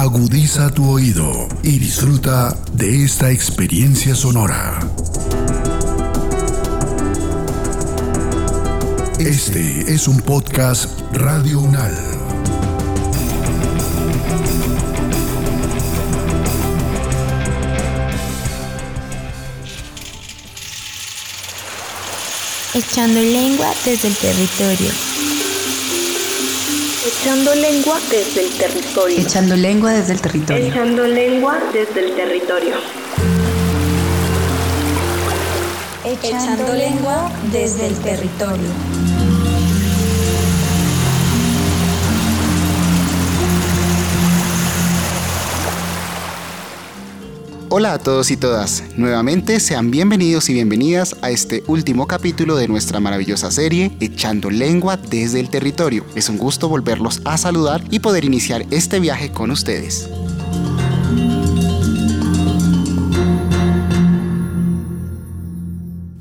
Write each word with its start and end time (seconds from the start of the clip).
Agudiza 0.00 0.70
tu 0.70 0.88
oído 0.88 1.46
y 1.62 1.78
disfruta 1.78 2.56
de 2.72 3.04
esta 3.04 3.30
experiencia 3.30 4.14
sonora. 4.14 4.80
Este 9.18 9.92
es 9.92 10.08
un 10.08 10.18
podcast 10.22 10.88
Radio 11.12 11.60
Unal. 11.60 11.94
Echando 22.72 23.20
lengua 23.20 23.70
desde 23.84 24.08
el 24.08 24.16
territorio. 24.16 25.09
Echando 27.10 27.52
lengua 27.56 27.98
desde 28.08 28.44
el 28.46 28.50
territorio. 28.56 29.18
Echando 29.18 29.56
lengua 29.56 29.92
desde 29.92 30.12
el 30.12 30.20
territorio. 30.20 30.66
Echando 30.66 31.06
lengua 31.08 31.58
desde 31.72 32.06
el 32.06 32.14
territorio. 32.14 32.74
Echando 36.04 36.72
lengua 36.72 37.32
desde 37.50 37.88
el 37.88 37.94
territorio. 37.96 39.09
Hola 47.72 47.92
a 47.92 47.98
todos 48.00 48.32
y 48.32 48.36
todas, 48.36 48.82
nuevamente 48.96 49.60
sean 49.60 49.92
bienvenidos 49.92 50.50
y 50.50 50.54
bienvenidas 50.54 51.14
a 51.22 51.30
este 51.30 51.62
último 51.68 52.08
capítulo 52.08 52.56
de 52.56 52.66
nuestra 52.66 52.98
maravillosa 52.98 53.52
serie 53.52 53.92
Echando 54.00 54.50
lengua 54.50 54.96
desde 54.96 55.38
el 55.38 55.50
territorio. 55.50 56.04
Es 56.16 56.28
un 56.28 56.36
gusto 56.36 56.68
volverlos 56.68 57.22
a 57.24 57.38
saludar 57.38 57.80
y 57.88 58.00
poder 58.00 58.24
iniciar 58.24 58.66
este 58.72 58.98
viaje 58.98 59.30
con 59.30 59.52
ustedes. 59.52 60.10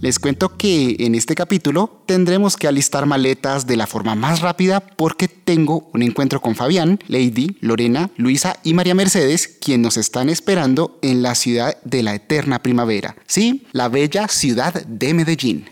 Les 0.09 0.17
cuento 0.17 0.57
que 0.57 0.95
en 1.01 1.13
este 1.13 1.35
capítulo 1.35 2.01
tendremos 2.07 2.57
que 2.57 2.67
alistar 2.67 3.05
maletas 3.05 3.67
de 3.67 3.77
la 3.77 3.85
forma 3.85 4.15
más 4.15 4.41
rápida 4.41 4.79
porque 4.79 5.27
tengo 5.27 5.87
un 5.93 6.01
encuentro 6.01 6.41
con 6.41 6.55
Fabián, 6.55 6.97
Lady, 7.07 7.57
Lorena, 7.61 8.09
Luisa 8.17 8.57
y 8.63 8.73
María 8.73 8.95
Mercedes, 8.95 9.47
quien 9.47 9.83
nos 9.83 9.97
están 9.97 10.29
esperando 10.29 10.97
en 11.03 11.21
la 11.21 11.35
ciudad 11.35 11.77
de 11.83 12.01
la 12.01 12.15
eterna 12.15 12.63
primavera. 12.63 13.17
Sí, 13.27 13.67
la 13.71 13.87
bella 13.87 14.27
ciudad 14.29 14.83
de 14.83 15.13
Medellín. 15.13 15.69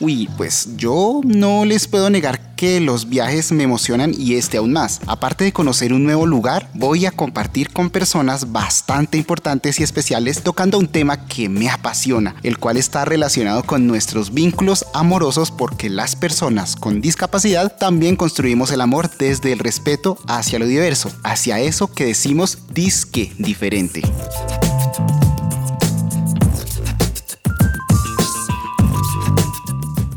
Uy, 0.00 0.28
pues 0.36 0.70
yo 0.76 1.20
no 1.24 1.64
les 1.64 1.86
puedo 1.86 2.10
negar 2.10 2.54
que 2.56 2.80
los 2.80 3.08
viajes 3.08 3.52
me 3.52 3.62
emocionan 3.62 4.12
y 4.16 4.34
este 4.34 4.56
aún 4.56 4.72
más. 4.72 5.00
Aparte 5.06 5.44
de 5.44 5.52
conocer 5.52 5.92
un 5.92 6.02
nuevo 6.02 6.26
lugar, 6.26 6.68
voy 6.74 7.06
a 7.06 7.12
compartir 7.12 7.72
con 7.72 7.90
personas 7.90 8.50
bastante 8.50 9.18
importantes 9.18 9.78
y 9.78 9.84
especiales 9.84 10.42
tocando 10.42 10.78
un 10.78 10.88
tema 10.88 11.26
que 11.26 11.48
me 11.48 11.70
apasiona, 11.70 12.34
el 12.42 12.58
cual 12.58 12.76
está 12.76 13.04
relacionado 13.04 13.62
con 13.62 13.86
nuestros 13.86 14.34
vínculos 14.34 14.84
amorosos 14.94 15.52
porque 15.52 15.88
las 15.88 16.16
personas 16.16 16.74
con 16.74 17.00
discapacidad 17.00 17.76
también 17.76 18.16
construimos 18.16 18.72
el 18.72 18.80
amor 18.80 19.10
desde 19.16 19.52
el 19.52 19.60
respeto 19.60 20.18
hacia 20.26 20.58
lo 20.58 20.66
diverso, 20.66 21.12
hacia 21.22 21.60
eso 21.60 21.92
que 21.92 22.06
decimos 22.06 22.58
disque 22.72 23.32
diferente. 23.38 24.02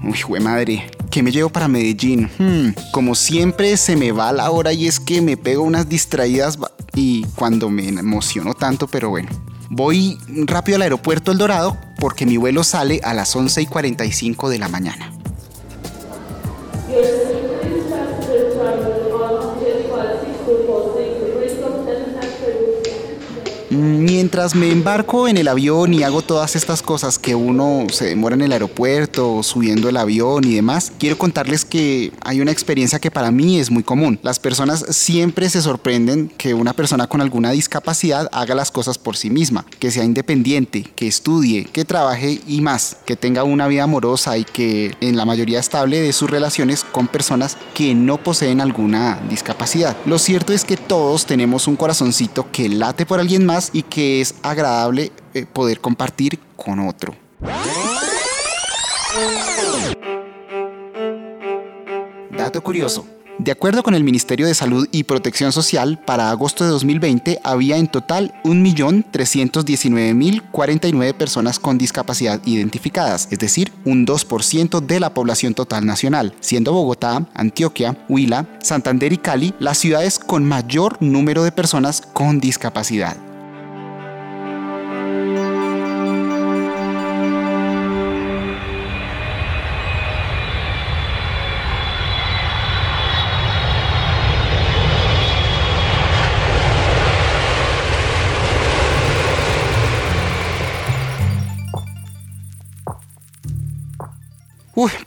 Uy, 0.07 0.39
madre, 0.39 0.89
¿qué 1.11 1.21
me 1.21 1.33
llevo 1.33 1.49
para 1.49 1.67
Medellín? 1.67 2.29
Hmm, 2.39 2.69
como 2.93 3.13
siempre 3.13 3.75
se 3.75 3.97
me 3.97 4.13
va 4.13 4.31
la 4.31 4.49
hora 4.51 4.71
y 4.71 4.87
es 4.87 5.01
que 5.01 5.21
me 5.21 5.35
pego 5.35 5.63
unas 5.63 5.89
distraídas 5.89 6.57
y 6.95 7.25
cuando 7.35 7.69
me 7.69 7.89
emociono 7.89 8.53
tanto, 8.53 8.87
pero 8.87 9.09
bueno. 9.09 9.27
Voy 9.69 10.17
rápido 10.45 10.77
al 10.77 10.83
aeropuerto 10.83 11.33
El 11.33 11.37
Dorado 11.37 11.77
porque 11.99 12.25
mi 12.25 12.37
vuelo 12.37 12.63
sale 12.63 13.01
a 13.03 13.13
las 13.13 13.35
11 13.35 13.63
y 13.63 13.65
45 13.65 14.49
de 14.49 14.59
la 14.59 14.69
mañana. 14.69 15.11
Mientras 23.87 24.53
me 24.53 24.69
embarco 24.69 25.29
en 25.29 25.37
el 25.37 25.47
avión 25.47 25.93
y 25.93 26.03
hago 26.03 26.21
todas 26.21 26.57
estas 26.57 26.81
cosas 26.81 27.17
que 27.17 27.35
uno 27.35 27.87
se 27.89 28.05
demora 28.05 28.35
en 28.35 28.41
el 28.41 28.51
aeropuerto, 28.51 29.41
subiendo 29.43 29.87
el 29.87 29.95
avión 29.95 30.43
y 30.43 30.55
demás, 30.55 30.91
quiero 30.99 31.17
contarles 31.17 31.63
que 31.63 32.11
hay 32.21 32.41
una 32.41 32.51
experiencia 32.51 32.99
que 32.99 33.11
para 33.11 33.31
mí 33.31 33.59
es 33.59 33.71
muy 33.71 33.83
común. 33.83 34.19
Las 34.23 34.39
personas 34.39 34.85
siempre 34.89 35.49
se 35.49 35.61
sorprenden 35.61 36.29
que 36.37 36.53
una 36.53 36.73
persona 36.73 37.07
con 37.07 37.21
alguna 37.21 37.51
discapacidad 37.51 38.27
haga 38.33 38.55
las 38.55 38.71
cosas 38.71 38.97
por 38.97 39.15
sí 39.15 39.29
misma, 39.29 39.65
que 39.79 39.89
sea 39.89 40.03
independiente, 40.03 40.83
que 40.95 41.07
estudie, 41.07 41.63
que 41.63 41.85
trabaje 41.85 42.41
y 42.45 42.59
más, 42.59 42.97
que 43.05 43.15
tenga 43.15 43.45
una 43.45 43.67
vida 43.67 43.83
amorosa 43.83 44.37
y 44.37 44.43
que 44.43 44.95
en 44.99 45.15
la 45.15 45.23
mayoría 45.23 45.59
estable 45.59 46.01
de 46.01 46.11
sus 46.11 46.29
relaciones 46.29 46.83
con 46.83 47.07
personas 47.07 47.57
que 47.73 47.95
no 47.95 48.17
poseen 48.17 48.59
alguna 48.59 49.21
discapacidad. 49.29 49.95
Lo 50.05 50.19
cierto 50.19 50.51
es 50.51 50.65
que 50.65 50.75
todos 50.75 51.25
tenemos 51.25 51.67
un 51.67 51.77
corazoncito 51.77 52.51
que 52.51 52.67
late 52.67 53.05
por 53.05 53.21
alguien 53.21 53.45
más 53.45 53.71
y 53.77 53.83
que 53.83 54.21
es 54.21 54.33
agradable 54.41 55.11
eh, 55.35 55.45
poder 55.45 55.79
compartir 55.79 56.39
con 56.55 56.79
otro. 56.79 57.15
Dato 62.31 62.63
curioso. 62.63 63.05
De 63.37 63.51
acuerdo 63.51 63.83
con 63.83 63.93
el 63.93 64.03
Ministerio 64.03 64.47
de 64.47 64.55
Salud 64.55 64.89
y 64.91 65.03
Protección 65.03 65.51
Social, 65.51 66.01
para 66.03 66.31
agosto 66.31 66.63
de 66.63 66.71
2020 66.71 67.39
había 67.43 67.77
en 67.77 67.87
total 67.87 68.33
1.319.049 68.45 71.13
personas 71.13 71.59
con 71.59 71.77
discapacidad 71.77 72.41
identificadas, 72.45 73.27
es 73.29 73.37
decir, 73.37 73.71
un 73.85 74.07
2% 74.07 74.81
de 74.81 74.99
la 74.99 75.13
población 75.13 75.53
total 75.53 75.85
nacional, 75.85 76.33
siendo 76.39 76.73
Bogotá, 76.73 77.27
Antioquia, 77.35 77.95
Huila, 78.09 78.47
Santander 78.59 79.13
y 79.13 79.17
Cali 79.17 79.53
las 79.59 79.77
ciudades 79.77 80.17
con 80.17 80.43
mayor 80.43 80.97
número 80.99 81.43
de 81.43 81.51
personas 81.51 82.01
con 82.01 82.39
discapacidad. 82.39 83.26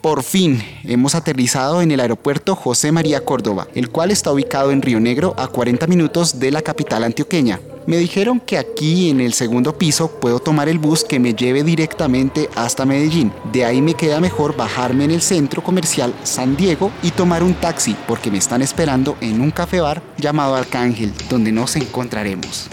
Por 0.01 0.23
fin 0.23 0.61
hemos 0.83 1.15
aterrizado 1.15 1.81
en 1.81 1.91
el 1.91 2.01
aeropuerto 2.01 2.57
José 2.57 2.91
María 2.91 3.23
Córdoba, 3.23 3.69
el 3.73 3.89
cual 3.89 4.11
está 4.11 4.29
ubicado 4.29 4.71
en 4.71 4.81
Río 4.81 4.99
Negro 4.99 5.33
a 5.37 5.47
40 5.47 5.87
minutos 5.87 6.41
de 6.41 6.51
la 6.51 6.61
capital 6.61 7.05
antioqueña. 7.05 7.61
Me 7.87 7.95
dijeron 7.97 8.41
que 8.41 8.57
aquí 8.57 9.09
en 9.09 9.21
el 9.21 9.31
segundo 9.31 9.77
piso 9.77 10.11
puedo 10.19 10.39
tomar 10.39 10.67
el 10.67 10.77
bus 10.77 11.05
que 11.05 11.21
me 11.21 11.33
lleve 11.33 11.63
directamente 11.63 12.49
hasta 12.53 12.85
Medellín. 12.85 13.31
De 13.53 13.63
ahí 13.63 13.81
me 13.81 13.93
queda 13.93 14.19
mejor 14.19 14.57
bajarme 14.57 15.05
en 15.05 15.11
el 15.11 15.21
centro 15.21 15.63
comercial 15.63 16.13
San 16.23 16.57
Diego 16.57 16.91
y 17.01 17.11
tomar 17.11 17.41
un 17.41 17.53
taxi 17.53 17.95
porque 18.09 18.29
me 18.29 18.39
están 18.39 18.61
esperando 18.61 19.15
en 19.21 19.39
un 19.39 19.51
café 19.51 19.79
bar 19.79 20.03
llamado 20.17 20.55
Arcángel, 20.55 21.13
donde 21.29 21.53
nos 21.53 21.77
encontraremos. 21.77 22.69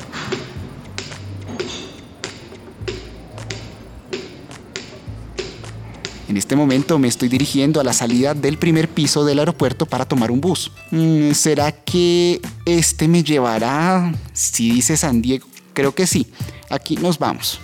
En 6.29 6.37
este 6.37 6.57
momento 6.57 6.99
me 6.99 7.09
estoy 7.09 7.29
dirigiendo 7.29 7.81
a 7.81 7.85
la 7.85 7.95
salida 7.95 8.35
del 8.35 8.59
primer 8.59 8.89
piso 8.89 9.25
del 9.25 9.39
aeropuerto 9.39 9.87
para 9.87 10.05
tomar 10.05 10.31
un 10.31 10.43
bus. 10.43 10.71
Mm, 10.91 11.33
¿Será 11.33 11.73
que 11.73 12.43
este 12.67 13.09
me 13.09 13.25
llevará? 13.25 14.13
Si 14.35 14.71
dice 14.71 14.99
San 14.99 15.23
Diego, 15.23 15.49
creo 15.73 15.95
que 15.95 16.07
sí. 16.07 16.27
Aquí 16.69 16.97
nos 16.97 17.19
vamos. 17.19 17.59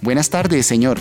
Buenas 0.00 0.30
tardes, 0.30 0.66
señor. 0.66 0.98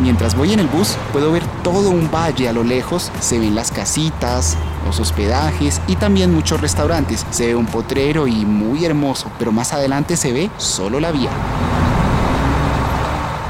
Mientras 0.00 0.36
voy 0.36 0.52
en 0.52 0.60
el 0.60 0.68
bus 0.68 0.96
puedo 1.12 1.32
ver 1.32 1.42
todo 1.64 1.90
un 1.90 2.08
valle 2.10 2.48
a 2.48 2.52
lo 2.52 2.62
lejos, 2.62 3.10
se 3.20 3.38
ven 3.38 3.56
las 3.56 3.72
casitas, 3.72 4.56
los 4.86 5.00
hospedajes 5.00 5.80
y 5.88 5.96
también 5.96 6.32
muchos 6.32 6.60
restaurantes. 6.60 7.26
Se 7.30 7.46
ve 7.46 7.56
un 7.56 7.66
potrero 7.66 8.28
y 8.28 8.44
muy 8.46 8.84
hermoso, 8.84 9.30
pero 9.38 9.50
más 9.50 9.72
adelante 9.72 10.16
se 10.16 10.32
ve 10.32 10.50
solo 10.56 11.00
la 11.00 11.10
vía. 11.10 11.30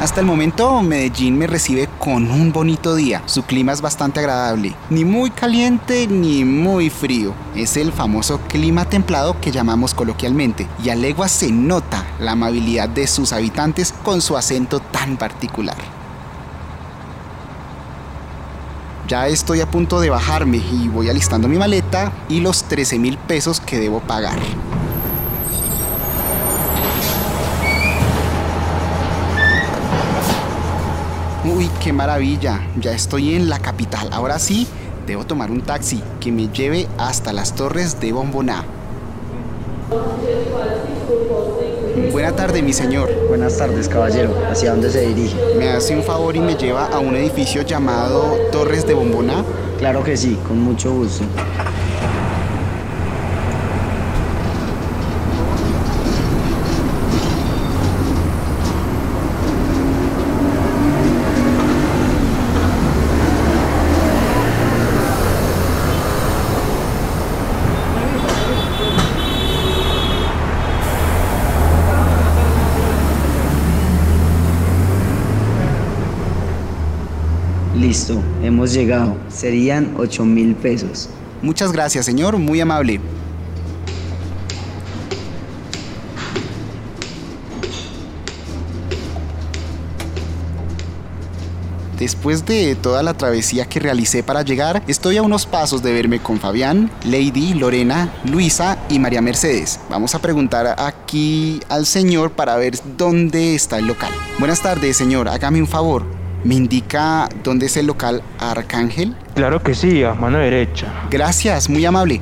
Hasta 0.00 0.20
el 0.20 0.26
momento 0.26 0.80
Medellín 0.80 1.36
me 1.36 1.48
recibe 1.48 1.88
con 1.98 2.30
un 2.30 2.52
bonito 2.52 2.94
día. 2.94 3.20
Su 3.26 3.42
clima 3.42 3.72
es 3.72 3.80
bastante 3.80 4.20
agradable, 4.20 4.74
ni 4.90 5.04
muy 5.04 5.30
caliente 5.30 6.06
ni 6.06 6.44
muy 6.44 6.88
frío. 6.88 7.34
Es 7.56 7.76
el 7.76 7.92
famoso 7.92 8.40
clima 8.48 8.84
templado 8.84 9.38
que 9.40 9.50
llamamos 9.50 9.94
coloquialmente 9.94 10.68
y 10.82 10.90
a 10.90 10.94
legua 10.94 11.28
se 11.28 11.50
nota 11.50 12.06
la 12.20 12.32
amabilidad 12.32 12.88
de 12.88 13.08
sus 13.08 13.32
habitantes 13.32 13.92
con 14.04 14.22
su 14.22 14.36
acento 14.36 14.78
tan 14.78 15.16
particular. 15.16 15.97
Ya 19.08 19.26
estoy 19.26 19.62
a 19.62 19.70
punto 19.70 20.00
de 20.00 20.10
bajarme 20.10 20.58
y 20.58 20.88
voy 20.88 21.08
alistando 21.08 21.48
mi 21.48 21.56
maleta 21.56 22.12
y 22.28 22.40
los 22.40 22.64
13 22.64 22.98
mil 22.98 23.16
pesos 23.16 23.58
que 23.58 23.78
debo 23.78 24.00
pagar. 24.00 24.38
Uy, 31.42 31.70
qué 31.82 31.94
maravilla. 31.94 32.60
Ya 32.78 32.92
estoy 32.92 33.34
en 33.34 33.48
la 33.48 33.58
capital. 33.60 34.10
Ahora 34.12 34.38
sí, 34.38 34.66
debo 35.06 35.24
tomar 35.24 35.50
un 35.50 35.62
taxi 35.62 36.02
que 36.20 36.30
me 36.30 36.48
lleve 36.48 36.86
hasta 36.98 37.32
las 37.32 37.54
torres 37.54 37.98
de 38.00 38.12
Bomboná. 38.12 38.66
Buena 42.12 42.34
tarde, 42.34 42.62
mi 42.62 42.72
señor. 42.72 43.10
Buenas 43.28 43.58
tardes, 43.58 43.88
caballero. 43.88 44.34
¿Hacia 44.50 44.70
dónde 44.70 44.90
se 44.90 45.00
dirige? 45.06 45.36
¿Me 45.56 45.68
hace 45.68 45.94
un 45.96 46.02
favor 46.02 46.34
y 46.36 46.40
me 46.40 46.54
lleva 46.54 46.86
a 46.86 46.98
un 46.98 47.14
edificio 47.16 47.62
llamado 47.62 48.36
Torres 48.52 48.86
de 48.86 48.94
Bomboná? 48.94 49.44
Claro 49.78 50.02
que 50.02 50.16
sí, 50.16 50.38
con 50.46 50.60
mucho 50.60 50.92
gusto. 50.92 51.24
Listo, 77.78 78.20
hemos 78.42 78.72
llegado. 78.72 79.16
Serían 79.28 79.94
8 79.96 80.24
mil 80.24 80.56
pesos. 80.56 81.08
Muchas 81.42 81.70
gracias, 81.70 82.04
señor. 82.04 82.36
Muy 82.36 82.60
amable. 82.60 83.00
Después 92.00 92.44
de 92.46 92.74
toda 92.74 93.02
la 93.02 93.14
travesía 93.14 93.66
que 93.66 93.78
realicé 93.78 94.24
para 94.24 94.42
llegar, 94.42 94.82
estoy 94.88 95.16
a 95.16 95.22
unos 95.22 95.46
pasos 95.46 95.80
de 95.82 95.92
verme 95.92 96.20
con 96.20 96.40
Fabián, 96.40 96.90
Lady, 97.04 97.54
Lorena, 97.54 98.12
Luisa 98.24 98.78
y 98.88 98.98
María 98.98 99.20
Mercedes. 99.20 99.78
Vamos 99.88 100.14
a 100.16 100.20
preguntar 100.20 100.74
aquí 100.78 101.60
al 101.68 101.86
señor 101.86 102.32
para 102.32 102.56
ver 102.56 102.74
dónde 102.96 103.54
está 103.54 103.78
el 103.78 103.86
local. 103.86 104.12
Buenas 104.40 104.62
tardes, 104.62 104.96
señor. 104.96 105.28
Hágame 105.28 105.60
un 105.60 105.68
favor. 105.68 106.17
¿Me 106.44 106.54
indica 106.54 107.28
dónde 107.42 107.66
es 107.66 107.76
el 107.76 107.86
local 107.86 108.22
Arcángel? 108.38 109.16
Claro 109.34 109.62
que 109.62 109.74
sí, 109.74 110.04
a 110.04 110.14
mano 110.14 110.38
derecha. 110.38 110.92
Gracias, 111.10 111.68
muy 111.68 111.84
amable. 111.84 112.20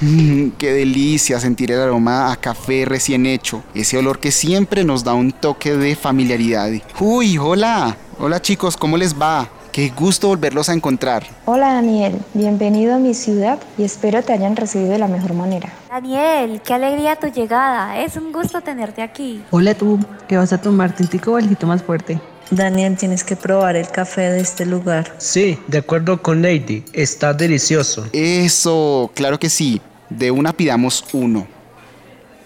Mm, 0.00 0.50
qué 0.58 0.72
delicia 0.72 1.40
sentir 1.40 1.72
el 1.72 1.80
aroma 1.80 2.30
a 2.30 2.36
café 2.36 2.84
recién 2.84 3.24
hecho, 3.24 3.62
ese 3.74 3.96
olor 3.96 4.18
que 4.20 4.30
siempre 4.30 4.84
nos 4.84 5.04
da 5.04 5.14
un 5.14 5.32
toque 5.32 5.74
de 5.74 5.96
familiaridad. 5.96 6.70
Uy, 7.00 7.38
hola, 7.38 7.96
hola 8.18 8.40
chicos, 8.40 8.76
¿cómo 8.76 8.96
les 8.98 9.18
va? 9.18 9.48
Qué 9.76 9.90
gusto 9.90 10.28
volverlos 10.28 10.70
a 10.70 10.72
encontrar. 10.72 11.26
Hola 11.44 11.74
Daniel, 11.74 12.18
bienvenido 12.32 12.94
a 12.94 12.98
mi 12.98 13.12
ciudad 13.12 13.58
y 13.76 13.82
espero 13.82 14.22
te 14.22 14.32
hayan 14.32 14.56
recibido 14.56 14.92
de 14.92 14.98
la 14.98 15.06
mejor 15.06 15.34
manera. 15.34 15.70
Daniel, 15.90 16.62
qué 16.64 16.72
alegría 16.72 17.16
tu 17.16 17.26
llegada, 17.26 18.02
es 18.02 18.16
un 18.16 18.32
gusto 18.32 18.62
tenerte 18.62 19.02
aquí. 19.02 19.42
Hola 19.50 19.74
tú, 19.74 20.00
¿qué 20.28 20.38
vas 20.38 20.54
a 20.54 20.62
tomar 20.62 20.96
tintico 20.96 21.34
o 21.34 21.66
más 21.66 21.82
fuerte? 21.82 22.18
Daniel, 22.50 22.96
tienes 22.96 23.22
que 23.22 23.36
probar 23.36 23.76
el 23.76 23.86
café 23.88 24.30
de 24.30 24.40
este 24.40 24.64
lugar. 24.64 25.12
Sí, 25.18 25.58
de 25.66 25.76
acuerdo 25.76 26.22
con 26.22 26.40
Lady, 26.40 26.82
está 26.94 27.34
delicioso. 27.34 28.06
Eso, 28.14 29.10
claro 29.12 29.38
que 29.38 29.50
sí. 29.50 29.82
De 30.08 30.30
una 30.30 30.54
pidamos 30.54 31.04
uno. 31.12 31.46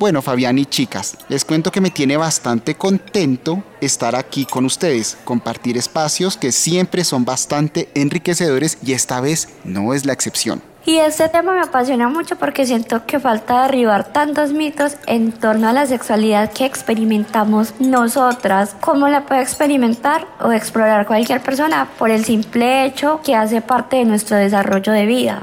Bueno, 0.00 0.22
Fabián 0.22 0.58
y 0.58 0.64
chicas, 0.64 1.18
les 1.28 1.44
cuento 1.44 1.70
que 1.70 1.82
me 1.82 1.90
tiene 1.90 2.16
bastante 2.16 2.74
contento 2.74 3.62
estar 3.82 4.16
aquí 4.16 4.46
con 4.46 4.64
ustedes, 4.64 5.18
compartir 5.24 5.76
espacios 5.76 6.38
que 6.38 6.52
siempre 6.52 7.04
son 7.04 7.26
bastante 7.26 7.90
enriquecedores 7.94 8.78
y 8.82 8.94
esta 8.94 9.20
vez 9.20 9.50
no 9.62 9.92
es 9.92 10.06
la 10.06 10.14
excepción. 10.14 10.62
Y 10.86 10.96
este 10.96 11.28
tema 11.28 11.52
me 11.52 11.60
apasiona 11.60 12.08
mucho 12.08 12.36
porque 12.36 12.64
siento 12.64 13.04
que 13.04 13.20
falta 13.20 13.64
derribar 13.64 14.10
tantos 14.10 14.54
mitos 14.54 14.96
en 15.06 15.32
torno 15.32 15.68
a 15.68 15.74
la 15.74 15.84
sexualidad 15.84 16.50
que 16.50 16.64
experimentamos 16.64 17.74
nosotras. 17.78 18.74
¿Cómo 18.80 19.06
la 19.08 19.26
puede 19.26 19.42
experimentar 19.42 20.26
o 20.40 20.50
explorar 20.50 21.06
cualquier 21.06 21.42
persona 21.42 21.86
por 21.98 22.10
el 22.10 22.24
simple 22.24 22.86
hecho 22.86 23.20
que 23.22 23.34
hace 23.36 23.60
parte 23.60 23.96
de 23.96 24.06
nuestro 24.06 24.38
desarrollo 24.38 24.92
de 24.92 25.04
vida? 25.04 25.42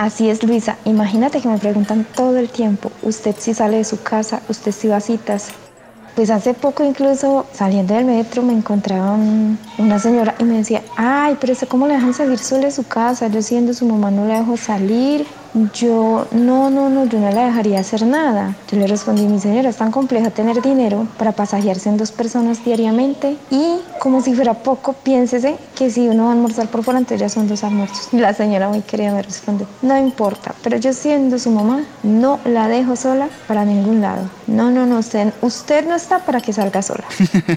Así 0.00 0.30
es, 0.30 0.42
Luisa. 0.42 0.78
Imagínate 0.86 1.42
que 1.42 1.48
me 1.48 1.58
preguntan 1.58 2.06
todo 2.16 2.38
el 2.38 2.48
tiempo, 2.48 2.90
usted 3.02 3.34
si 3.38 3.52
sale 3.52 3.76
de 3.76 3.84
su 3.84 4.02
casa, 4.02 4.40
usted 4.48 4.72
si 4.72 4.88
va 4.88 4.96
a 4.96 5.00
citas. 5.02 5.48
Pues 6.16 6.30
hace 6.30 6.54
poco 6.54 6.82
incluso 6.82 7.44
saliendo 7.52 7.92
del 7.92 8.06
metro 8.06 8.42
me 8.42 8.54
encontraba 8.54 9.18
una 9.76 9.98
señora 9.98 10.34
y 10.38 10.44
me 10.44 10.56
decía, 10.56 10.80
ay, 10.96 11.36
pero 11.38 11.52
¿cómo 11.68 11.86
le 11.86 11.96
dejan 11.96 12.14
salir 12.14 12.38
sola 12.38 12.64
de 12.64 12.70
su 12.70 12.84
casa? 12.84 13.28
Yo 13.28 13.42
siendo 13.42 13.74
su 13.74 13.84
mamá 13.84 14.10
no 14.10 14.24
la 14.24 14.38
dejo 14.38 14.56
salir 14.56 15.26
yo, 15.74 16.26
no, 16.32 16.70
no, 16.70 16.88
no, 16.88 17.06
yo 17.06 17.18
no 17.18 17.30
la 17.30 17.46
dejaría 17.46 17.80
hacer 17.80 18.06
nada. 18.06 18.56
Yo 18.70 18.78
le 18.78 18.86
respondí, 18.86 19.22
mi 19.22 19.40
señora, 19.40 19.70
es 19.70 19.76
tan 19.76 19.90
complejo 19.90 20.30
tener 20.30 20.62
dinero 20.62 21.06
para 21.18 21.32
pasajearse 21.32 21.88
en 21.88 21.96
dos 21.96 22.12
personas 22.12 22.64
diariamente 22.64 23.36
y 23.50 23.78
como 23.98 24.22
si 24.22 24.34
fuera 24.34 24.54
poco, 24.54 24.92
piénsese 24.92 25.56
que 25.76 25.90
si 25.90 26.08
uno 26.08 26.24
va 26.24 26.30
a 26.30 26.32
almorzar 26.32 26.68
por 26.68 26.82
fuera, 26.84 26.98
entonces 26.98 27.20
ya 27.20 27.28
son 27.28 27.48
dos 27.48 27.64
almuerzos. 27.64 28.08
La 28.12 28.34
señora 28.34 28.68
muy 28.68 28.82
querida 28.82 29.12
me 29.12 29.22
responde, 29.22 29.66
no 29.82 29.98
importa, 29.98 30.54
pero 30.62 30.76
yo 30.76 30.92
siendo 30.92 31.38
su 31.38 31.50
mamá, 31.50 31.84
no 32.02 32.40
la 32.44 32.68
dejo 32.68 32.96
sola 32.96 33.28
para 33.46 33.64
ningún 33.64 34.00
lado. 34.00 34.28
No, 34.46 34.70
no, 34.70 34.86
no, 34.86 34.98
usted, 34.98 35.32
usted 35.42 35.86
no 35.86 35.94
está 35.94 36.20
para 36.24 36.40
que 36.40 36.52
salga 36.52 36.82
sola. 36.82 37.04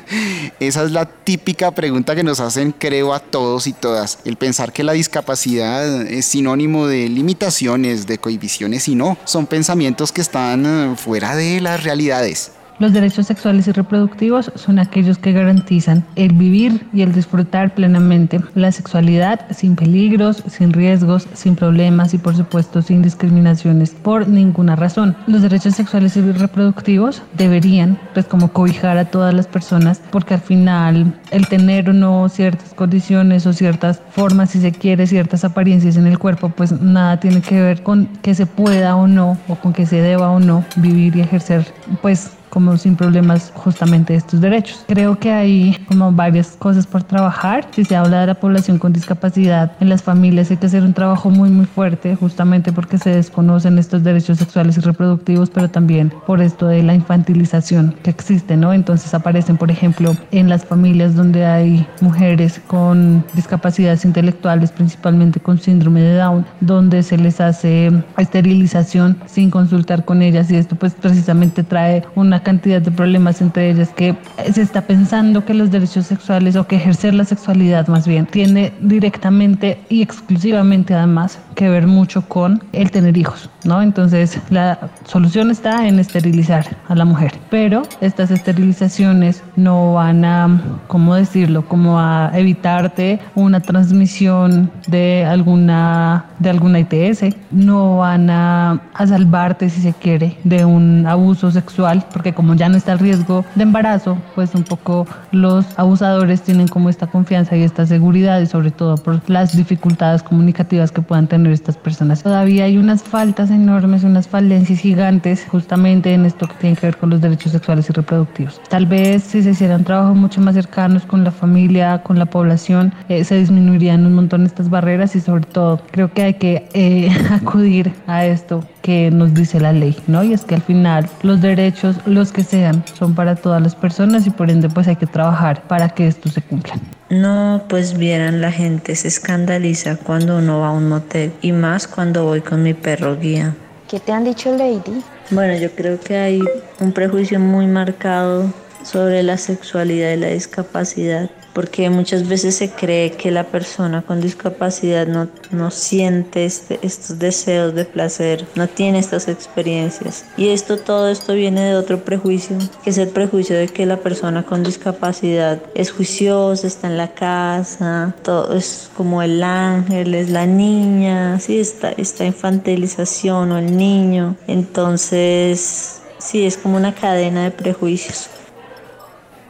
Esa 0.60 0.84
es 0.84 0.92
la 0.92 1.06
típica 1.06 1.72
pregunta 1.72 2.16
que 2.16 2.24
nos 2.24 2.40
hacen, 2.40 2.74
creo, 2.78 3.14
a 3.14 3.20
todos 3.20 3.68
y 3.68 3.74
todas. 3.74 4.20
El 4.26 4.38
pensar 4.38 4.74
que 4.74 4.84
la 4.84 4.94
discapacidad 4.94 6.04
es 6.04 6.26
sinónimo 6.26 6.88
de 6.88 7.10
limitación 7.10 7.83
de 7.84 8.18
cohibiciones 8.18 8.88
y 8.88 8.96
no, 8.96 9.18
son 9.26 9.46
pensamientos 9.46 10.12
que 10.12 10.22
están 10.22 10.66
eh, 10.66 10.96
fuera 10.96 11.36
de 11.36 11.60
las 11.60 11.84
realidades. 11.84 12.52
Los 12.84 12.92
derechos 12.92 13.28
sexuales 13.28 13.66
y 13.70 13.72
reproductivos 13.72 14.52
son 14.56 14.78
aquellos 14.78 15.18
que 15.18 15.32
garantizan 15.32 16.04
el 16.18 16.34
vivir 16.34 16.86
y 16.92 17.02
el 17.02 17.14
disfrutar 17.14 17.74
plenamente 17.74 18.42
la 18.56 18.74
sexualidad 18.74 19.40
sin 19.52 19.78
peligros, 19.78 20.44
sin 20.48 20.74
riesgos, 20.74 21.26
sin 21.32 21.56
problemas 21.56 22.14
y 22.14 22.18
por 22.18 22.36
supuesto 22.36 22.82
sin 22.82 23.02
discriminaciones 23.02 23.92
por 23.92 24.28
ninguna 24.28 24.76
razón. 24.76 25.16
Los 25.28 25.44
derechos 25.44 25.76
sexuales 25.76 26.18
y 26.18 26.22
reproductivos 26.34 27.22
deberían 27.38 27.98
pues 28.14 28.26
como 28.26 28.52
cobijar 28.52 28.98
a 28.98 29.06
todas 29.06 29.34
las 29.34 29.48
personas 29.48 30.02
porque 30.12 30.34
al 30.34 30.42
final 30.42 31.18
el 31.32 31.48
tener 31.48 31.90
o 31.90 31.94
no 31.94 32.28
ciertas 32.28 32.74
condiciones 32.74 33.48
o 33.48 33.54
ciertas 33.54 34.02
formas 34.12 34.50
si 34.50 34.60
se 34.60 34.74
quiere, 34.74 35.08
ciertas 35.08 35.46
apariencias 35.46 35.96
en 35.96 36.06
el 36.06 36.20
cuerpo 36.20 36.50
pues 36.50 36.74
nada 36.82 37.18
tiene 37.22 37.40
que 37.40 37.62
ver 37.62 37.82
con 37.82 38.08
que 38.22 38.36
se 38.36 38.46
pueda 38.46 38.98
o 38.98 39.08
no 39.08 39.38
o 39.48 39.56
con 39.56 39.72
que 39.72 39.86
se 39.86 40.02
deba 40.02 40.32
o 40.32 40.42
no 40.42 40.66
vivir 40.76 41.16
y 41.16 41.22
ejercer 41.22 41.66
pues 42.02 42.34
como 42.54 42.78
sin 42.78 42.96
problemas 42.96 43.52
justamente 43.56 44.14
estos 44.14 44.40
derechos. 44.40 44.86
Creo 44.88 45.18
que 45.18 45.32
hay 45.32 45.76
como 45.88 46.12
varias 46.12 46.50
cosas 46.50 46.86
por 46.86 47.02
trabajar. 47.02 47.68
Si 47.72 47.84
se 47.84 47.96
habla 47.96 48.22
de 48.22 48.28
la 48.28 48.36
población 48.36 48.78
con 48.78 48.94
discapacidad 48.94 49.72
en 49.80 49.90
las 49.90 50.04
familias 50.04 50.52
hay 50.52 50.58
que 50.58 50.68
hacer 50.68 50.84
un 50.84 50.94
trabajo 50.94 51.32
muy 51.32 51.50
muy 51.50 51.66
fuerte 51.66 52.16
justamente 52.16 52.72
porque 52.72 53.00
se 53.00 53.10
desconocen 53.10 53.80
estos 53.80 54.04
derechos 54.04 54.38
sexuales 54.38 54.78
y 54.78 54.82
reproductivos, 54.82 55.50
pero 55.50 55.68
también 55.68 56.14
por 56.28 56.42
esto 56.42 56.68
de 56.68 56.84
la 56.84 56.94
infantilización 56.94 57.96
que 58.04 58.12
existe, 58.12 58.56
¿no? 58.56 58.72
Entonces 58.72 59.14
aparecen, 59.16 59.58
por 59.58 59.72
ejemplo, 59.72 60.16
en 60.32 60.48
las 60.48 60.64
familias 60.64 61.16
donde 61.16 61.46
hay 61.46 61.88
mujeres 62.02 62.62
con 62.68 63.26
discapacidades 63.34 64.06
intelectuales, 64.06 64.72
principalmente 64.72 65.40
con 65.40 65.58
síndrome 65.58 66.02
de 66.02 66.18
Down, 66.18 66.46
donde 66.62 67.02
se 67.02 67.18
les 67.18 67.42
hace 67.42 67.92
esterilización 68.18 69.18
sin 69.26 69.50
consultar 69.50 70.06
con 70.06 70.22
ellas 70.22 70.52
y 70.52 70.56
esto 70.58 70.76
pues 70.76 70.94
precisamente 70.94 71.64
trae 71.64 72.04
una 72.16 72.43
cantidad 72.44 72.82
de 72.82 72.92
problemas 72.92 73.42
entre 73.42 73.72
ellas 73.72 73.90
que 73.90 74.16
se 74.52 74.62
está 74.62 74.82
pensando 74.82 75.46
que 75.46 75.54
los 75.54 75.72
derechos 75.72 76.06
sexuales 76.06 76.56
o 76.56 76.68
que 76.68 76.76
ejercer 76.76 77.14
la 77.14 77.26
sexualidad 77.26 77.88
más 77.88 78.08
bien 78.08 78.26
tiene 78.26 78.74
directamente 78.82 79.80
y 79.90 80.02
exclusivamente 80.02 80.94
además 80.94 81.40
que 81.56 81.70
ver 81.70 81.88
mucho 81.88 82.28
con 82.28 82.64
el 82.72 82.92
tener 82.92 83.18
hijos, 83.18 83.50
¿no? 83.64 83.82
Entonces 83.82 84.40
la 84.50 84.90
solución 85.06 85.52
está 85.52 85.88
en 85.88 86.00
esterilizar 86.00 86.66
a 86.88 86.96
la 86.96 87.06
mujer, 87.06 87.34
pero 87.50 87.84
estas 88.02 88.32
esterilizaciones 88.32 89.44
no 89.56 89.94
van 89.94 90.26
a, 90.26 90.62
¿cómo 90.88 91.16
decirlo? 91.16 91.66
Como 91.68 92.00
a 92.00 92.32
evitarte 92.34 93.20
una 93.36 93.60
transmisión 93.60 94.72
de 94.88 95.26
alguna 95.26 96.26
de 96.40 96.50
alguna 96.50 96.80
ITS, 96.80 97.36
no 97.52 97.98
van 97.98 98.30
a, 98.30 98.82
a 98.94 99.08
salvarte 99.08 99.70
si 99.70 99.82
se 99.82 99.94
quiere 99.94 100.38
de 100.44 100.66
un 100.66 101.06
abuso 101.08 101.52
sexual, 101.52 102.06
porque 102.12 102.33
como 102.34 102.56
ya 102.56 102.70
no 102.70 102.78
está 102.78 102.94
el 102.94 103.00
riesgo 103.00 103.46
de 103.56 103.64
embarazo, 103.64 104.18
pues 104.36 104.54
un 104.56 104.64
poco 104.64 105.08
los 105.32 105.66
abusadores 105.78 106.42
tienen 106.42 106.68
como 106.68 106.90
esta 106.90 107.08
confianza 107.08 107.56
y 107.56 107.64
esta 107.64 107.86
seguridad 107.86 108.42
y 108.42 108.46
sobre 108.46 108.72
todo 108.72 108.96
por 108.96 109.22
las 109.30 109.56
dificultades 109.56 110.24
comunicativas 110.24 110.92
que 110.92 111.02
puedan 111.02 111.28
tener 111.28 111.52
estas 111.52 111.78
personas. 111.78 112.24
Todavía 112.24 112.66
hay 112.66 112.78
unas 112.78 113.04
faltas 113.04 113.50
enormes, 113.52 114.04
unas 114.04 114.28
falencias 114.28 114.80
gigantes 114.80 115.46
justamente 115.50 116.14
en 116.14 116.26
esto 116.26 116.48
que 116.48 116.54
tiene 116.56 116.76
que 116.76 116.88
ver 116.88 116.98
con 116.98 117.10
los 117.10 117.22
derechos 117.22 117.52
sexuales 117.52 117.90
y 117.90 117.94
reproductivos. 117.94 118.62
Tal 118.70 118.86
vez 118.86 119.24
si 119.24 119.44
se 119.44 119.52
hicieran 119.52 119.84
trabajos 119.84 120.16
mucho 120.16 120.42
más 120.42 120.56
cercanos 120.56 121.04
con 121.04 121.24
la 121.24 121.32
familia, 121.32 122.02
con 122.04 122.20
la 122.20 122.26
población, 122.26 122.94
eh, 123.10 123.24
se 123.24 123.36
disminuirían 123.36 124.06
un 124.06 124.14
montón 124.14 124.46
estas 124.46 124.70
barreras 124.70 125.16
y 125.16 125.22
sobre 125.22 125.46
todo 125.46 125.82
creo 125.92 126.12
que 126.12 126.24
hay 126.24 126.34
que 126.36 126.68
eh, 126.74 127.10
acudir 127.32 127.94
a 128.08 128.26
esto 128.26 128.64
que 128.84 129.10
nos 129.10 129.34
dice 129.34 129.60
la 129.60 129.72
ley, 129.72 129.98
¿no? 130.08 130.24
Y 130.24 130.34
es 130.34 130.44
que 130.44 130.56
al 130.56 130.62
final 130.62 131.10
los 131.24 131.42
derechos, 131.42 131.96
los 132.06 132.32
que 132.32 132.44
sean, 132.44 132.84
son 133.00 133.16
para 133.16 133.36
todas 133.36 133.62
las 133.62 133.76
personas 133.76 134.28
y 134.28 134.30
por 134.30 134.52
ende 134.52 134.70
pues 134.70 134.88
hay 134.88 134.98
que 134.98 135.08
trabajar 135.08 135.64
para 135.64 135.90
que 135.90 136.06
esto 136.06 136.30
se 136.30 136.42
cumpla. 136.42 136.76
No, 137.10 137.64
pues 137.70 137.98
vieran, 137.98 138.42
la 138.42 138.52
gente 138.52 138.96
se 138.96 139.08
escandaliza 139.08 139.96
cuando 139.96 140.38
uno 140.38 140.60
va 140.60 140.68
a 140.68 140.72
un 140.72 140.90
motel 140.90 141.32
y 141.42 141.54
más 141.54 141.88
cuando 141.88 142.26
voy 142.26 142.42
con 142.42 142.62
mi 142.62 142.74
perro 142.74 143.18
guía. 143.18 143.56
¿Qué 143.88 144.00
te 144.00 144.12
han 144.12 144.26
dicho, 144.26 144.56
Lady? 144.56 145.02
Bueno, 145.32 145.56
yo 145.58 145.72
creo 145.72 146.00
que 146.00 146.18
hay 146.18 146.42
un 146.80 146.92
prejuicio 146.92 147.40
muy 147.40 147.68
marcado 147.68 148.52
sobre 148.84 149.24
la 149.24 149.38
sexualidad 149.38 150.14
y 150.14 150.18
la 150.18 150.28
discapacidad 150.28 151.30
porque 151.54 151.90
muchas 151.90 152.28
veces 152.28 152.56
se 152.56 152.72
cree 152.72 153.12
que 153.12 153.32
la 153.32 153.46
persona 153.46 154.02
con 154.02 154.20
discapacidad 154.22 155.08
no, 155.08 155.30
no 155.52 155.72
siente 155.72 156.46
este, 156.46 156.80
estos 156.82 157.20
deseos 157.20 157.76
de 157.76 157.86
placer, 157.86 158.46
no 158.56 158.68
tiene 158.68 159.00
estas 159.00 159.28
experiencias. 159.28 160.26
Y 160.36 160.50
esto, 160.50 160.78
todo 160.78 161.10
esto 161.10 161.34
viene 161.34 161.62
de 161.62 161.76
otro 161.76 162.04
prejuicio, 162.04 162.58
que 162.84 162.90
es 162.90 162.98
el 162.98 163.10
prejuicio 163.10 163.56
de 163.56 163.68
que 163.68 163.86
la 163.86 163.98
persona 163.98 164.44
con 164.44 164.64
discapacidad 164.64 165.62
es 165.76 165.92
juiciosa, 165.92 166.66
está 166.66 166.88
en 166.88 166.98
la 166.98 167.14
casa, 167.14 168.16
todo 168.24 168.56
es 168.56 168.90
como 168.98 169.22
el 169.22 169.44
ángel, 169.44 170.16
es 170.16 170.30
la 170.30 170.46
niña, 170.46 171.40
sí, 171.40 171.60
esta, 171.60 171.92
esta 171.92 172.26
infantilización 172.26 173.52
o 173.52 173.58
el 173.60 173.78
niño. 173.78 174.36
Entonces, 174.48 176.02
sí, 176.18 176.46
es 176.46 176.58
como 176.58 176.78
una 176.78 176.96
cadena 176.96 177.44
de 177.44 177.52
prejuicios. 177.52 178.30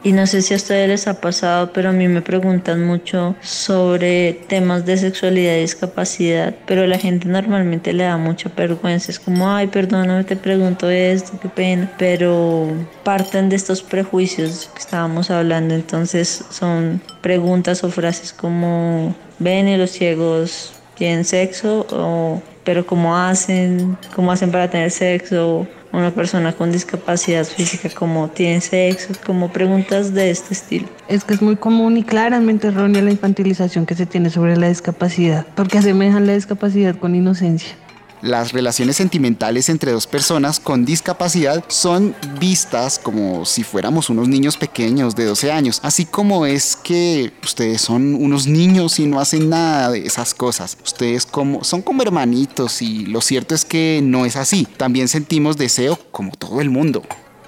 Y 0.04 0.12
no 0.12 0.26
sé 0.26 0.42
si 0.42 0.52
a 0.52 0.58
ustedes 0.58 0.86
les 0.86 1.08
ha 1.08 1.18
pasado, 1.18 1.72
pero 1.72 1.88
a 1.88 1.92
mí 1.92 2.08
me 2.08 2.20
preguntan 2.20 2.84
mucho 2.84 3.34
sobre 3.40 4.34
temas 4.48 4.84
de 4.84 4.98
sexualidad 4.98 5.56
y 5.56 5.60
discapacidad, 5.60 6.54
pero 6.66 6.86
la 6.86 6.98
gente 6.98 7.26
normalmente 7.26 7.94
le 7.94 8.04
da 8.04 8.18
mucha 8.18 8.50
vergüenza. 8.54 9.10
Es 9.10 9.18
como, 9.18 9.50
ay, 9.50 9.66
perdóname, 9.66 10.24
te 10.24 10.36
pregunto 10.36 10.90
esto, 10.90 11.40
qué 11.40 11.48
pena. 11.48 11.90
Pero 11.96 12.68
parten 13.02 13.48
de 13.48 13.56
estos 13.56 13.82
prejuicios 13.82 14.70
que 14.74 14.80
estábamos 14.80 15.30
hablando, 15.30 15.74
entonces 15.74 16.44
son 16.50 17.00
preguntas 17.22 17.82
o 17.82 17.88
frases 17.88 18.34
como, 18.34 19.14
ven 19.38 19.68
y 19.68 19.78
los 19.78 19.90
ciegos 19.90 20.74
tienen 20.96 21.24
sexo, 21.24 21.86
o, 21.90 22.42
pero 22.62 22.84
cómo 22.84 23.16
hacen, 23.16 23.96
cómo 24.14 24.32
hacen 24.32 24.52
para 24.52 24.68
tener 24.68 24.90
sexo, 24.90 25.66
una 25.94 26.10
persona 26.10 26.52
con 26.52 26.72
discapacidad 26.72 27.44
física, 27.44 27.88
como 27.90 28.28
tiene 28.28 28.60
sexo, 28.60 29.12
como 29.24 29.52
preguntas 29.52 30.12
de 30.12 30.30
este 30.30 30.54
estilo. 30.54 30.88
Es 31.08 31.24
que 31.24 31.34
es 31.34 31.42
muy 31.42 31.56
común 31.56 31.96
y 31.96 32.02
claramente 32.02 32.68
errónea 32.68 33.02
la 33.02 33.10
infantilización 33.10 33.86
que 33.86 33.94
se 33.94 34.06
tiene 34.06 34.30
sobre 34.30 34.56
la 34.56 34.68
discapacidad, 34.68 35.46
porque 35.54 35.78
asemejan 35.78 36.26
la 36.26 36.34
discapacidad 36.34 36.96
con 36.96 37.14
inocencia. 37.14 37.76
Las 38.24 38.52
relaciones 38.52 38.96
sentimentales 38.96 39.68
entre 39.68 39.92
dos 39.92 40.06
personas 40.06 40.58
con 40.58 40.86
discapacidad 40.86 41.62
son 41.68 42.16
vistas 42.40 42.98
como 42.98 43.44
si 43.44 43.64
fuéramos 43.64 44.08
unos 44.08 44.28
niños 44.28 44.56
pequeños 44.56 45.14
de 45.14 45.26
12 45.26 45.52
años, 45.52 45.78
así 45.82 46.06
como 46.06 46.46
es 46.46 46.74
que 46.74 47.34
ustedes 47.42 47.82
son 47.82 48.14
unos 48.14 48.46
niños 48.46 48.98
y 48.98 49.04
no 49.04 49.20
hacen 49.20 49.50
nada 49.50 49.90
de 49.90 50.06
esas 50.06 50.32
cosas. 50.32 50.78
Ustedes 50.82 51.26
como 51.26 51.64
son 51.64 51.82
como 51.82 52.00
hermanitos 52.00 52.80
y 52.80 53.04
lo 53.04 53.20
cierto 53.20 53.54
es 53.54 53.66
que 53.66 54.00
no 54.02 54.24
es 54.24 54.36
así. 54.36 54.66
También 54.78 55.08
sentimos 55.08 55.58
deseo 55.58 55.98
como 56.10 56.32
todo 56.32 56.62
el 56.62 56.70
mundo. 56.70 57.02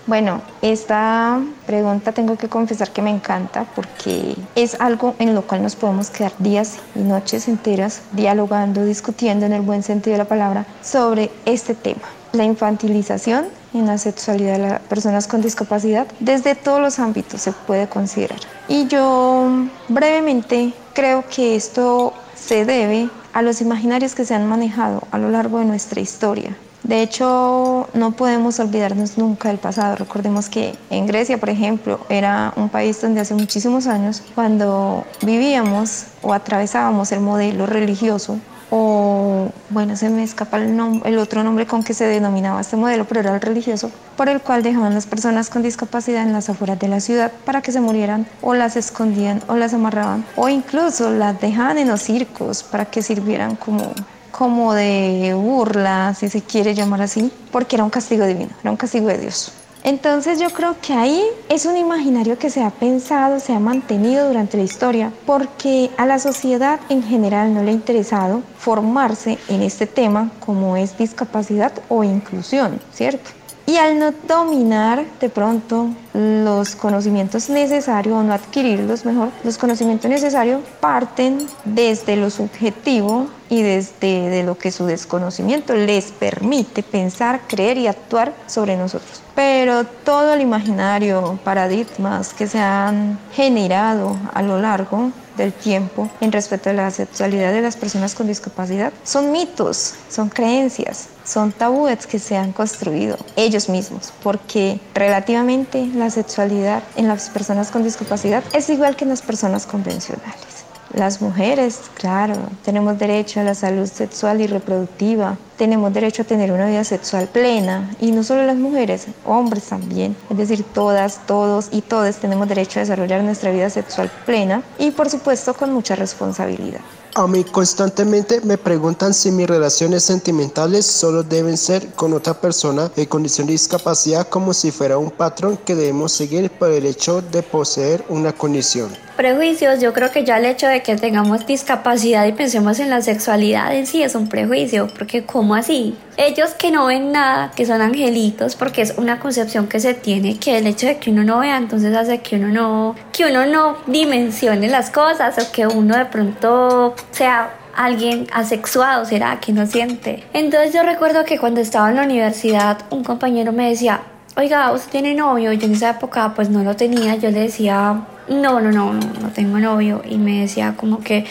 Bueno, 0.07 0.41
esta 0.63 1.41
pregunta 1.67 2.13
tengo 2.13 2.37
que 2.37 2.49
confesar 2.49 2.93
que 2.93 3.03
me 3.03 3.11
encanta 3.11 3.67
porque 3.75 4.37
es 4.55 4.81
algo 4.81 5.17
en 5.19 5.35
lo 5.35 5.43
cual 5.43 5.65
nos 5.65 5.75
podemos 5.75 6.11
quedar 6.11 6.33
días 6.39 6.77
y 6.95 7.01
noches 7.01 7.49
enteras 7.49 8.03
dialogando, 8.13 8.85
discutiendo 8.85 9.47
en 9.47 9.53
el 9.53 9.63
buen 9.63 9.83
sentido 9.83 10.13
de 10.13 10.19
la 10.19 10.29
palabra 10.29 10.65
sobre 10.81 11.33
este 11.45 11.75
tema. 11.75 12.03
La 12.33 12.45
infantilización 12.45 13.47
en 13.75 13.87
la 13.87 13.99
sexualidad 13.99 14.53
de 14.53 14.69
las 14.69 14.81
personas 14.83 15.27
con 15.27 15.43
discapacidad 15.43 16.07
desde 16.21 16.55
todos 16.55 16.81
los 16.81 17.01
ámbitos 17.01 17.41
se 17.41 17.51
puede 17.51 17.89
considerar. 17.89 18.39
Y 18.69 18.87
yo 18.87 19.49
brevemente 19.89 20.73
creo 20.95 21.25
que 21.29 21.57
esto 21.57 22.13
se 22.37 22.65
debe 22.65 23.11
a 23.33 23.43
los 23.43 23.61
imaginarios 23.61 24.15
que 24.15 24.25
se 24.25 24.37
han 24.37 24.47
manejado 24.47 25.03
a 25.11 25.19
lo 25.19 25.31
largo 25.31 25.59
de 25.59 25.65
nuestra 25.65 26.01
historia 26.01 26.57
de 26.87 27.02
hecho, 27.02 27.88
no 27.95 28.12
podemos 28.12 28.61
olvidarnos 28.61 29.19
nunca 29.19 29.49
del 29.49 29.59
pasado. 29.59 29.97
Recordemos 29.97 30.49
que 30.49 30.76
en 30.88 31.09
Grecia, 31.09 31.37
por 31.38 31.50
ejemplo, 31.50 31.99
era 32.09 32.52
un 32.55 32.69
país 32.69 33.00
donde 33.00 33.21
hace 33.21 33.35
muchísimos 33.35 33.88
años, 33.88 34.23
cuando 34.37 35.05
vivíamos 35.23 36.05
o 36.23 36.33
atravesábamos 36.33 37.11
el 37.11 37.19
modelo 37.19 37.66
religioso, 37.66 38.38
o 38.71 39.49
bueno, 39.71 39.97
se 39.97 40.11
me 40.11 40.23
escapa 40.23 40.59
el, 40.59 40.78
el 41.05 41.19
otro 41.19 41.43
nombre 41.43 41.66
con 41.66 41.83
que 41.83 41.93
se 41.93 42.05
denominaba 42.05 42.61
este 42.61 42.76
modelo, 42.76 43.05
pero 43.05 43.19
era 43.19 43.35
el 43.35 43.40
religioso, 43.40 43.90
por 44.16 44.28
el 44.28 44.40
cual 44.40 44.62
dejaban 44.62 44.95
las 44.95 45.07
personas 45.07 45.50
con 45.50 45.64
discapacidad 45.64 46.23
en 46.23 46.33
las 46.33 46.49
afueras 46.50 46.78
de 46.78 46.87
la 46.87 47.00
ciudad 47.00 47.33
para 47.45 47.62
que 47.62 47.73
se 47.73 47.81
murieran, 47.81 48.28
o 48.43 48.55
las 48.55 48.76
escondían, 48.76 49.43
o 49.49 49.57
las 49.57 49.75
amarraban, 49.75 50.25
o 50.37 50.49
incluso 50.49 51.11
las 51.11 51.40
dejaban 51.40 51.78
en 51.78 51.88
los 51.88 52.02
circos 52.02 52.62
para 52.62 52.85
que 52.85 53.02
sirvieran 53.02 53.57
como 53.57 53.93
como 54.37 54.75
de 54.75 55.35
burla, 55.35 56.14
si 56.14 56.28
se 56.28 56.43
quiere 56.43 56.75
llamar 56.75 57.02
así, 57.02 57.33
porque 57.50 57.76
era 57.76 57.85
un 57.85 57.90
castigo 57.90 58.26
divino, 58.26 58.50
era 58.61 58.71
un 58.71 58.76
castigo 58.76 59.09
de 59.09 59.19
Dios. 59.19 59.52
Entonces 59.83 60.40
yo 60.40 60.50
creo 60.50 60.75
que 60.83 60.93
ahí 60.95 61.23
es 61.49 61.64
un 61.64 61.76
imaginario 61.76 62.37
que 62.38 62.50
se 62.50 62.61
ha 62.61 62.71
pensado, 62.71 63.38
se 63.38 63.52
ha 63.52 63.61
mantenido 63.61 64.26
durante 64.26 64.57
la 64.57 64.64
historia, 64.64 65.12
porque 65.25 65.90
a 65.97 66.07
la 66.07 66.19
sociedad 66.19 66.81
en 66.88 67.05
general 67.05 67.55
no 67.55 67.62
le 67.62 67.71
ha 67.71 67.75
interesado 67.75 68.43
formarse 68.59 69.38
en 69.49 69.62
este 69.62 69.87
tema 69.87 70.33
como 70.45 70.76
es 70.76 70.99
discapacidad 70.99 71.73
o 71.88 72.02
inclusión, 72.02 72.81
¿cierto? 72.93 73.31
Y 73.68 73.78
al 73.78 73.99
no 73.99 74.12
dominar 74.28 75.04
de 75.20 75.28
pronto 75.28 75.88
los 76.14 76.76
conocimientos 76.76 77.50
necesarios 77.50 78.16
o 78.16 78.23
no 78.23 78.32
adquirirlos 78.32 79.04
mejor, 79.04 79.30
los 79.42 79.58
conocimientos 79.58 80.08
necesarios 80.08 80.61
parten 80.78 81.46
desde 81.64 82.16
lo 82.16 82.30
subjetivo 82.30 83.26
y 83.50 83.62
desde 83.62 84.28
de 84.30 84.44
lo 84.44 84.56
que 84.56 84.70
su 84.70 84.87
desconocimiento 84.87 85.75
les 85.75 86.12
permite 86.12 86.85
pensar, 86.85 87.40
creer 87.49 87.76
y 87.78 87.88
actuar 87.88 88.32
sobre 88.46 88.76
nosotros. 88.76 89.20
Pero 89.35 89.85
todo 89.85 90.35
el 90.35 90.42
imaginario, 90.42 91.38
paradigmas 91.42 92.32
que 92.32 92.46
se 92.46 92.61
han 92.61 93.18
generado 93.32 94.16
a 94.32 94.42
lo 94.42 94.61
largo 94.61 95.11
del 95.37 95.52
tiempo 95.52 96.11
en 96.21 96.33
respecto 96.33 96.71
a 96.71 96.73
la 96.73 96.90
sexualidad 96.90 97.52
de 97.52 97.62
las 97.62 97.76
personas 97.76 98.14
con 98.14 98.26
discapacidad 98.26 98.93
son 99.05 99.33
mitos, 99.33 99.95
son 100.09 100.28
creencias, 100.28 101.09
son 101.25 101.52
tabúes 101.52 102.07
que 102.07 102.19
se 102.19 102.37
han 102.37 102.52
construido 102.52 103.19
ellos 103.37 103.69
mismos, 103.69 104.12
porque 104.23 104.81
relativamente 104.95 105.87
la 105.95 106.11
sexualidad 106.11 106.83
en 106.97 107.09
las 107.09 107.28
personas 107.31 107.71
con 107.71 107.83
discapacidad 107.83 108.43
es 108.52 108.69
igual 108.71 108.97
que 108.97 109.05
en 109.05 109.11
las 109.11 109.23
personas 109.23 109.66
convencionales. 109.66 110.56
Las 110.97 111.21
mujeres, 111.21 111.91
claro, 111.93 112.37
tenemos 112.65 112.99
derecho 112.99 113.41
a 113.41 113.43
la 113.43 113.55
salud 113.55 113.87
sexual 113.87 114.41
y 114.41 114.47
reproductiva, 114.47 115.37
tenemos 115.59 115.93
derecho 115.93 116.23
a 116.23 116.25
tener 116.25 116.50
una 116.50 116.65
vida 116.65 116.85
sexual 116.85 117.29
plena 117.29 117.95
y 118.00 118.12
no 118.12 118.23
solo 118.23 118.47
las 118.47 118.57
mujeres, 118.57 119.07
hombres 119.26 119.65
también, 119.65 120.17
es 120.31 120.38
decir, 120.38 120.65
todas, 120.65 121.21
todos 121.26 121.69
y 121.71 121.83
todas 121.83 122.17
tenemos 122.17 122.49
derecho 122.49 122.79
a 122.79 122.85
desarrollar 122.85 123.23
nuestra 123.23 123.50
vida 123.50 123.69
sexual 123.69 124.11
plena 124.25 124.62
y 124.79 124.91
por 124.91 125.11
supuesto 125.11 125.53
con 125.53 125.71
mucha 125.71 125.97
responsabilidad. 125.97 126.81
A 127.18 127.26
mí 127.26 127.44
constantemente 127.44 128.42
me 128.42 128.58
preguntan 128.58 129.14
si 129.14 129.30
mis 129.30 129.46
relaciones 129.46 130.04
sentimentales 130.04 130.85
solo 130.85 131.23
deben 131.23 131.56
ser 131.56 131.94
con 131.94 132.12
otra 132.12 132.35
persona 132.35 132.90
en 132.94 133.06
condición 133.06 133.46
de 133.46 133.54
discapacidad 133.54 134.28
como 134.28 134.52
si 134.52 134.70
fuera 134.70 134.99
un 134.99 135.11
patrón 135.11 135.56
que 135.56 135.75
debemos 135.75 136.12
seguir 136.12 136.50
por 136.50 136.70
el 136.70 136.85
hecho 136.85 137.23
de 137.23 137.42
poseer 137.42 138.04
una 138.11 138.35
condición. 138.35 138.90
Prejuicios, 139.16 139.80
yo 139.80 139.94
creo 139.94 140.11
que 140.11 140.26
ya 140.26 140.37
el 140.37 140.44
hecho 140.44 140.66
de 140.66 140.82
que 140.82 140.96
tengamos 140.96 141.46
discapacidad 141.46 142.26
y 142.26 142.32
pensemos 142.32 142.80
en 142.80 142.90
la 142.90 143.00
sexualidad 143.00 143.75
en 143.75 143.87
sí 143.87 144.02
es 144.02 144.14
un 144.14 144.28
prejuicio, 144.28 144.87
porque 144.99 145.25
¿cómo 145.25 145.54
así? 145.54 145.96
Ellos 146.16 146.54
que 146.54 146.70
no 146.70 146.87
ven 146.87 147.12
nada, 147.12 147.50
que 147.54 147.66
son 147.66 147.82
angelitos, 147.82 148.56
porque 148.56 148.82
es 148.82 148.94
una 148.96 149.20
concepción 149.20 149.66
que 149.66 149.80
se 149.80 149.92
tiene, 149.92 150.38
que 150.38 150.56
el 150.58 150.66
hecho 150.66 150.87
de 150.87 150.96
que 150.99 151.11
uno 151.11 151.25
no 151.25 151.40
vea 151.40 151.58
entonces 151.58 151.94
hace 151.94 152.18
que 152.18 152.37
uno 152.37 152.49
no, 152.49 152.94
que 153.12 153.26
uno 153.26 153.44
no 153.46 153.76
dimensione 153.87 154.68
las 154.68 154.90
cosas 154.90 155.37
o 155.38 155.52
que 155.52 155.66
uno 155.66 155.96
de 155.96 156.06
pronto 156.06 156.94
sea 157.11 157.54
alguien 157.76 158.26
asexuado, 158.32 159.04
será 159.04 159.38
que 159.40 159.52
no 159.52 159.66
siente. 159.66 160.25
Entonces 160.32 160.73
yo 160.73 160.82
recuerdo 160.82 161.25
que 161.25 161.38
cuando 161.38 161.61
estaba 161.61 161.90
en 161.90 161.96
la 161.96 162.04
universidad 162.04 162.78
un 162.90 163.04
compañero 163.04 163.52
me 163.52 163.68
decía, 163.68 164.00
oiga, 164.37 164.73
¿usted 164.73 164.90
tiene 164.90 165.14
novio? 165.14 165.52
Yo 165.52 165.66
en 165.66 165.75
esa 165.75 165.90
época 165.90 166.32
pues 166.35 166.49
no 166.49 166.62
lo 166.62 166.76
tenía, 166.76 167.16
yo 167.16 167.30
le 167.30 167.40
decía, 167.40 168.06
no, 168.28 168.61
no, 168.61 168.73
no, 168.73 168.92
no, 168.92 169.12
no 169.20 169.28
tengo 169.35 169.58
novio. 169.58 170.02
Y 170.08 170.16
me 170.16 170.40
decía 170.40 170.75
como 170.76 171.00
que 171.00 171.26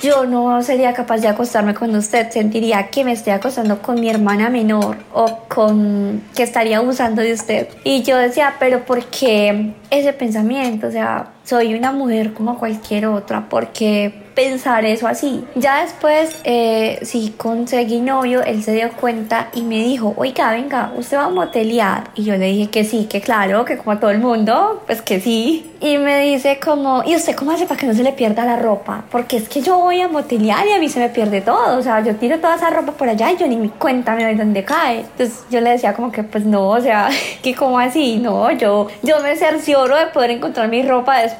yo 0.00 0.26
no 0.26 0.62
sería 0.62 0.92
capaz 0.92 1.18
de 1.18 1.28
acostarme 1.28 1.74
con 1.74 1.94
usted, 1.94 2.30
sentiría 2.30 2.88
que 2.88 3.04
me 3.04 3.12
estoy 3.12 3.32
acostando 3.32 3.80
con 3.80 4.00
mi 4.00 4.10
hermana 4.10 4.50
menor 4.50 4.96
o 5.12 5.38
con 5.48 6.22
que 6.34 6.42
estaría 6.42 6.78
abusando 6.78 7.22
de 7.22 7.32
usted. 7.32 7.68
Y 7.84 8.02
yo 8.02 8.16
decía, 8.16 8.56
pero 8.58 8.84
¿por 8.84 9.04
qué 9.06 9.72
ese 9.90 10.12
pensamiento? 10.12 10.88
O 10.88 10.90
sea, 10.90 11.30
soy 11.50 11.74
una 11.74 11.90
mujer 11.90 12.32
como 12.32 12.60
cualquier 12.60 13.06
otra, 13.06 13.48
¿por 13.48 13.72
qué 13.72 14.30
pensar 14.36 14.84
eso 14.84 15.08
así? 15.08 15.44
Ya 15.56 15.82
después, 15.82 16.38
eh, 16.44 17.00
conseguí 17.36 18.00
novio, 18.00 18.42
él 18.44 18.62
se 18.62 18.72
dio 18.72 18.90
cuenta 18.92 19.48
y 19.52 19.62
me 19.62 19.82
dijo, 19.82 20.14
oiga, 20.16 20.52
venga, 20.52 20.92
¿usted 20.96 21.16
va 21.16 21.24
a 21.24 21.28
motelear? 21.28 22.10
Y 22.14 22.22
yo 22.22 22.36
le 22.36 22.46
dije 22.46 22.70
que 22.70 22.84
sí, 22.84 23.06
que 23.10 23.20
claro, 23.20 23.64
que 23.64 23.76
como 23.76 23.92
a 23.92 24.00
todo 24.00 24.10
el 24.10 24.20
mundo, 24.20 24.82
pues 24.86 25.02
que 25.02 25.20
sí. 25.20 25.66
Y 25.82 25.96
me 25.96 26.20
dice 26.20 26.60
como, 26.62 27.02
¿y 27.06 27.16
usted 27.16 27.34
cómo 27.34 27.52
hace 27.52 27.64
para 27.66 27.80
que 27.80 27.86
no 27.86 27.94
se 27.94 28.02
le 28.02 28.12
pierda 28.12 28.44
la 28.44 28.56
ropa? 28.56 29.04
Porque 29.10 29.38
es 29.38 29.48
que 29.48 29.62
yo 29.62 29.78
voy 29.78 30.00
a 30.02 30.08
motelear 30.08 30.66
y 30.66 30.72
a 30.72 30.78
mí 30.78 30.90
se 30.90 31.00
me 31.00 31.08
pierde 31.08 31.40
todo. 31.40 31.78
O 31.78 31.82
sea, 31.82 32.00
yo 32.04 32.14
tiro 32.16 32.38
toda 32.38 32.56
esa 32.56 32.68
ropa 32.68 32.92
por 32.92 33.08
allá 33.08 33.32
y 33.32 33.38
yo 33.38 33.48
ni 33.48 33.56
me 33.56 33.70
cuenta 33.70 34.14
me 34.14 34.24
doy 34.24 34.34
dónde 34.34 34.62
cae. 34.62 35.00
Entonces 35.00 35.42
yo 35.50 35.60
le 35.62 35.70
decía 35.70 35.94
como 35.94 36.12
que, 36.12 36.22
pues 36.22 36.44
no, 36.44 36.68
o 36.68 36.80
sea, 36.80 37.08
que 37.42 37.54
como 37.54 37.78
así, 37.78 38.18
no, 38.18 38.50
yo, 38.52 38.88
yo 39.02 39.20
me 39.20 39.36
cercioro 39.36 39.96
de 39.96 40.06
poder 40.08 40.32
encontrar 40.32 40.68
mi 40.68 40.82
ropa 40.82 41.20
después, 41.20 41.39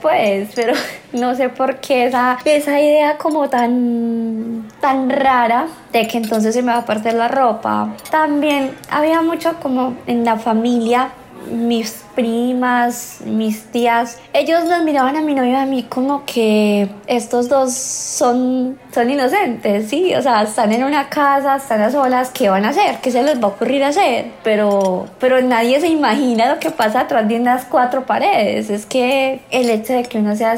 pero 0.55 0.73
no 1.13 1.35
sé 1.35 1.49
por 1.49 1.77
qué 1.77 2.07
esa, 2.07 2.39
esa 2.45 2.81
idea 2.81 3.19
como 3.19 3.49
tan, 3.49 4.69
tan 4.81 5.11
rara 5.11 5.67
de 5.93 6.07
que 6.07 6.19
entonces 6.19 6.55
se 6.55 6.63
me 6.63 6.73
va 6.73 6.79
a 6.79 6.85
perder 6.87 7.15
la 7.15 7.29
ropa. 7.29 7.95
También 8.11 8.77
había 8.91 9.23
mucho 9.23 9.55
como 9.61 9.97
en 10.07 10.25
la 10.25 10.37
familia 10.37 11.11
mis 11.51 12.05
primas, 12.15 13.19
mis 13.25 13.65
tías, 13.65 14.19
ellos 14.33 14.65
nos 14.65 14.85
miraban 14.85 15.17
a 15.17 15.21
mi 15.21 15.35
novio 15.35 15.53
y 15.53 15.55
a 15.55 15.67
mí 15.67 15.83
como 15.85 16.25
que 16.25 16.89
estos 17.07 17.49
dos 17.49 17.73
son, 17.73 18.79
son 18.93 19.11
inocentes, 19.11 19.89
¿sí? 19.89 20.15
O 20.15 20.23
sea, 20.23 20.43
están 20.43 20.73
en 20.73 20.85
una 20.85 21.09
casa, 21.09 21.57
están 21.57 21.81
a 21.83 21.91
solas, 21.91 22.31
¿qué 22.31 22.49
van 22.49 22.65
a 22.65 22.71
hacer? 22.71 22.99
¿Qué 23.01 23.11
se 23.11 23.23
les 23.23 23.41
va 23.41 23.45
a 23.45 23.49
ocurrir 23.49 23.85
hacer? 23.85 24.27
Pero, 24.43 25.07
pero 25.19 25.41
nadie 25.41 25.81
se 25.81 25.89
imagina 25.89 26.53
lo 26.53 26.61
que 26.61 26.71
pasa 26.71 27.01
atrás 27.01 27.29
de 27.29 27.37
unas 27.37 27.65
cuatro 27.65 28.07
paredes. 28.07 28.71
Es 28.71 28.87
que 28.87 29.41
el 29.51 29.71
hecho 29.71 29.93
de 29.93 30.05
que 30.05 30.19
uno 30.19 30.37
sea 30.37 30.57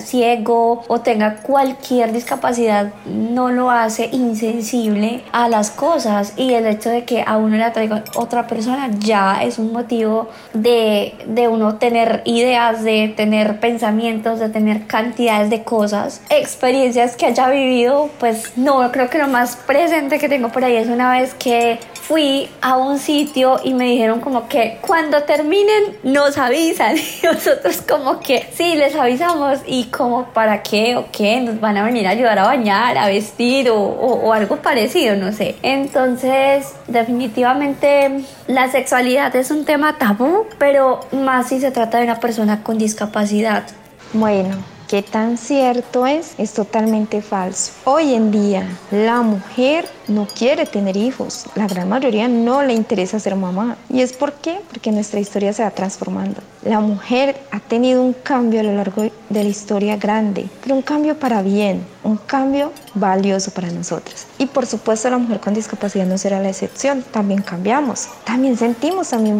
ciego 0.00 0.84
o 0.88 1.00
tenga 1.00 1.36
cualquier 1.36 2.12
discapacidad 2.12 2.92
no 3.06 3.50
lo 3.50 3.70
hace 3.70 4.08
insensible 4.12 5.22
a 5.32 5.48
las 5.48 5.70
cosas 5.70 6.34
y 6.36 6.54
el 6.54 6.66
hecho 6.66 6.90
de 6.90 7.04
que 7.04 7.24
a 7.26 7.36
uno 7.36 7.56
le 7.56 7.64
atraiga 7.64 8.04
otra 8.16 8.46
persona 8.46 8.90
ya 8.98 9.42
es 9.42 9.58
un 9.58 9.72
motivo 9.72 10.28
de 10.52 10.93
de, 11.26 11.48
uno 11.48 11.76
tener 11.76 12.22
ideas, 12.24 12.82
de 12.84 13.12
tener 13.16 13.60
pensamientos, 13.60 14.38
de 14.38 14.48
tener 14.48 14.86
cantidades 14.86 15.50
de 15.50 15.62
cosas, 15.62 16.22
experiencias 16.30 17.16
que 17.16 17.26
haya 17.26 17.48
vivido, 17.48 18.10
pues 18.18 18.56
no, 18.56 18.90
creo 18.92 19.10
que 19.10 19.18
lo 19.18 19.28
más 19.28 19.56
presente 19.56 20.18
que 20.18 20.28
tengo 20.28 20.50
por 20.50 20.64
ahí 20.64 20.76
es 20.76 20.88
una 20.88 21.10
vez 21.12 21.34
que 21.34 21.78
fui 22.06 22.50
a 22.60 22.76
un 22.76 22.98
sitio 22.98 23.58
y 23.64 23.72
me 23.72 23.84
dijeron 23.86 24.20
como 24.20 24.46
que 24.46 24.78
cuando 24.82 25.22
terminen 25.22 25.96
nos 26.02 26.36
avisan 26.36 26.96
y 27.22 27.26
nosotros 27.26 27.82
como 27.88 28.20
que 28.20 28.46
sí, 28.52 28.74
les 28.74 28.94
avisamos 28.94 29.60
y 29.66 29.84
como 29.84 30.26
para 30.26 30.62
qué 30.62 30.96
o 30.96 31.06
qué, 31.10 31.40
nos 31.40 31.60
van 31.60 31.78
a 31.78 31.84
venir 31.84 32.06
a 32.06 32.10
ayudar 32.10 32.38
a 32.38 32.44
bañar, 32.44 32.98
a 32.98 33.06
vestir 33.06 33.70
o, 33.70 33.78
o 33.78 34.32
algo 34.32 34.56
parecido, 34.56 35.16
no 35.16 35.32
sé. 35.32 35.56
Entonces, 35.62 36.74
definitivamente 36.88 38.24
la 38.48 38.70
sexualidad 38.70 39.34
es 39.34 39.50
un 39.50 39.64
tema 39.64 39.96
tabú, 39.96 40.46
pero 40.58 41.00
más 41.12 41.48
si 41.48 41.60
se 41.60 41.70
trata 41.70 41.98
de 41.98 42.04
una 42.04 42.20
persona 42.20 42.62
con 42.62 42.76
discapacidad. 42.76 43.64
Bueno, 44.12 44.73
¿Qué 44.94 45.02
tan 45.02 45.38
cierto 45.38 46.06
es? 46.06 46.36
Es 46.38 46.52
totalmente 46.52 47.20
falso. 47.20 47.72
Hoy 47.82 48.14
en 48.14 48.30
día 48.30 48.78
la 48.92 49.22
mujer 49.22 49.88
no 50.06 50.28
quiere 50.28 50.66
tener 50.66 50.96
hijos. 50.96 51.46
La 51.56 51.66
gran 51.66 51.88
mayoría 51.88 52.28
no 52.28 52.62
le 52.62 52.74
interesa 52.74 53.18
ser 53.18 53.34
mamá. 53.34 53.76
¿Y 53.90 54.02
es 54.02 54.12
por 54.12 54.34
qué? 54.34 54.60
Porque 54.68 54.92
nuestra 54.92 55.18
historia 55.18 55.52
se 55.52 55.64
va 55.64 55.72
transformando. 55.72 56.40
La 56.62 56.78
mujer 56.78 57.36
ha 57.50 57.58
tenido 57.58 58.02
un 58.02 58.12
cambio 58.12 58.60
a 58.60 58.62
lo 58.62 58.72
largo 58.72 59.02
de 59.02 59.42
la 59.42 59.48
historia 59.48 59.96
grande, 59.96 60.46
pero 60.62 60.76
un 60.76 60.82
cambio 60.82 61.18
para 61.18 61.42
bien, 61.42 61.84
un 62.04 62.16
cambio 62.16 62.70
valioso 62.94 63.50
para 63.50 63.70
nosotras. 63.70 64.26
Y 64.38 64.46
por 64.46 64.66
supuesto 64.66 65.10
la 65.10 65.18
mujer 65.18 65.40
con 65.40 65.54
discapacidad 65.54 66.06
no 66.06 66.18
será 66.18 66.40
la 66.40 66.48
excepción. 66.48 67.04
También 67.10 67.42
cambiamos, 67.42 68.08
también 68.24 68.56
sentimos, 68.56 69.10
también 69.10 69.38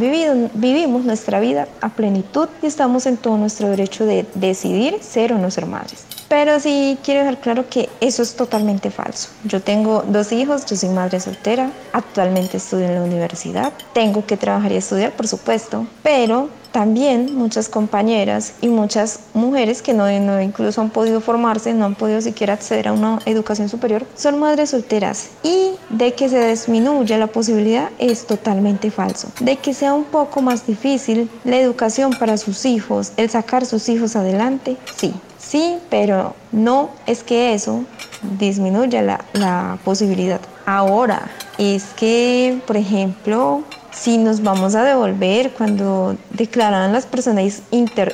vivimos 0.54 1.04
nuestra 1.04 1.40
vida 1.40 1.68
a 1.80 1.88
plenitud 1.88 2.48
y 2.62 2.66
estamos 2.66 3.06
en 3.06 3.16
todo 3.16 3.36
nuestro 3.36 3.68
derecho 3.68 4.04
de 4.04 4.26
decidir 4.34 4.98
ser 5.00 5.32
o 5.32 5.38
no 5.38 5.50
ser 5.50 5.66
madres. 5.66 6.04
Pero 6.28 6.60
sí 6.60 6.98
quiero 7.04 7.20
dejar 7.20 7.40
claro 7.40 7.68
que 7.68 7.88
eso 8.00 8.22
es 8.22 8.34
totalmente 8.34 8.90
falso. 8.90 9.28
Yo 9.44 9.60
tengo 9.60 10.02
dos 10.06 10.32
hijos, 10.32 10.66
yo 10.66 10.76
soy 10.76 10.88
madre 10.88 11.20
soltera, 11.20 11.70
actualmente 11.92 12.56
estudio 12.56 12.86
en 12.86 12.94
la 12.94 13.02
universidad, 13.02 13.72
tengo 13.92 14.24
que 14.26 14.36
trabajar 14.36 14.72
y 14.72 14.76
estudiar, 14.76 15.12
por 15.12 15.28
supuesto, 15.28 15.86
pero 16.02 16.48
también 16.74 17.36
muchas 17.36 17.68
compañeras 17.68 18.54
y 18.60 18.66
muchas 18.66 19.20
mujeres 19.32 19.80
que 19.80 19.94
no, 19.94 20.10
no, 20.18 20.42
incluso 20.42 20.80
han 20.80 20.90
podido 20.90 21.20
formarse, 21.20 21.72
no 21.72 21.84
han 21.84 21.94
podido 21.94 22.20
siquiera 22.20 22.54
acceder 22.54 22.88
a 22.88 22.92
una 22.92 23.20
educación 23.26 23.68
superior, 23.68 24.04
son 24.16 24.40
madres 24.40 24.70
solteras. 24.70 25.28
Y 25.44 25.76
de 25.90 26.14
que 26.14 26.28
se 26.28 26.48
disminuya 26.48 27.16
la 27.16 27.28
posibilidad 27.28 27.90
es 28.00 28.26
totalmente 28.26 28.90
falso. 28.90 29.28
De 29.38 29.56
que 29.56 29.72
sea 29.72 29.94
un 29.94 30.02
poco 30.02 30.42
más 30.42 30.66
difícil 30.66 31.30
la 31.44 31.58
educación 31.58 32.12
para 32.18 32.36
sus 32.38 32.64
hijos, 32.64 33.12
el 33.16 33.30
sacar 33.30 33.64
sus 33.66 33.88
hijos 33.88 34.16
adelante, 34.16 34.76
sí. 34.96 35.14
Sí, 35.46 35.78
pero 35.90 36.34
no 36.52 36.90
es 37.06 37.22
que 37.22 37.54
eso 37.54 37.84
disminuya 38.38 39.02
la, 39.02 39.78
posibilidad. 39.84 40.40
Ahora, 40.66 41.30
es 41.58 41.84
que, 41.96 42.60
por 42.66 42.76
ejemplo, 42.76 43.62
si 43.92 44.16
nos 44.16 44.42
vamos 44.42 44.74
a 44.74 44.82
devolver 44.82 45.52
cuando 45.52 46.16
declaraban 46.30 46.92
las 46.92 47.04
personas, 47.04 47.62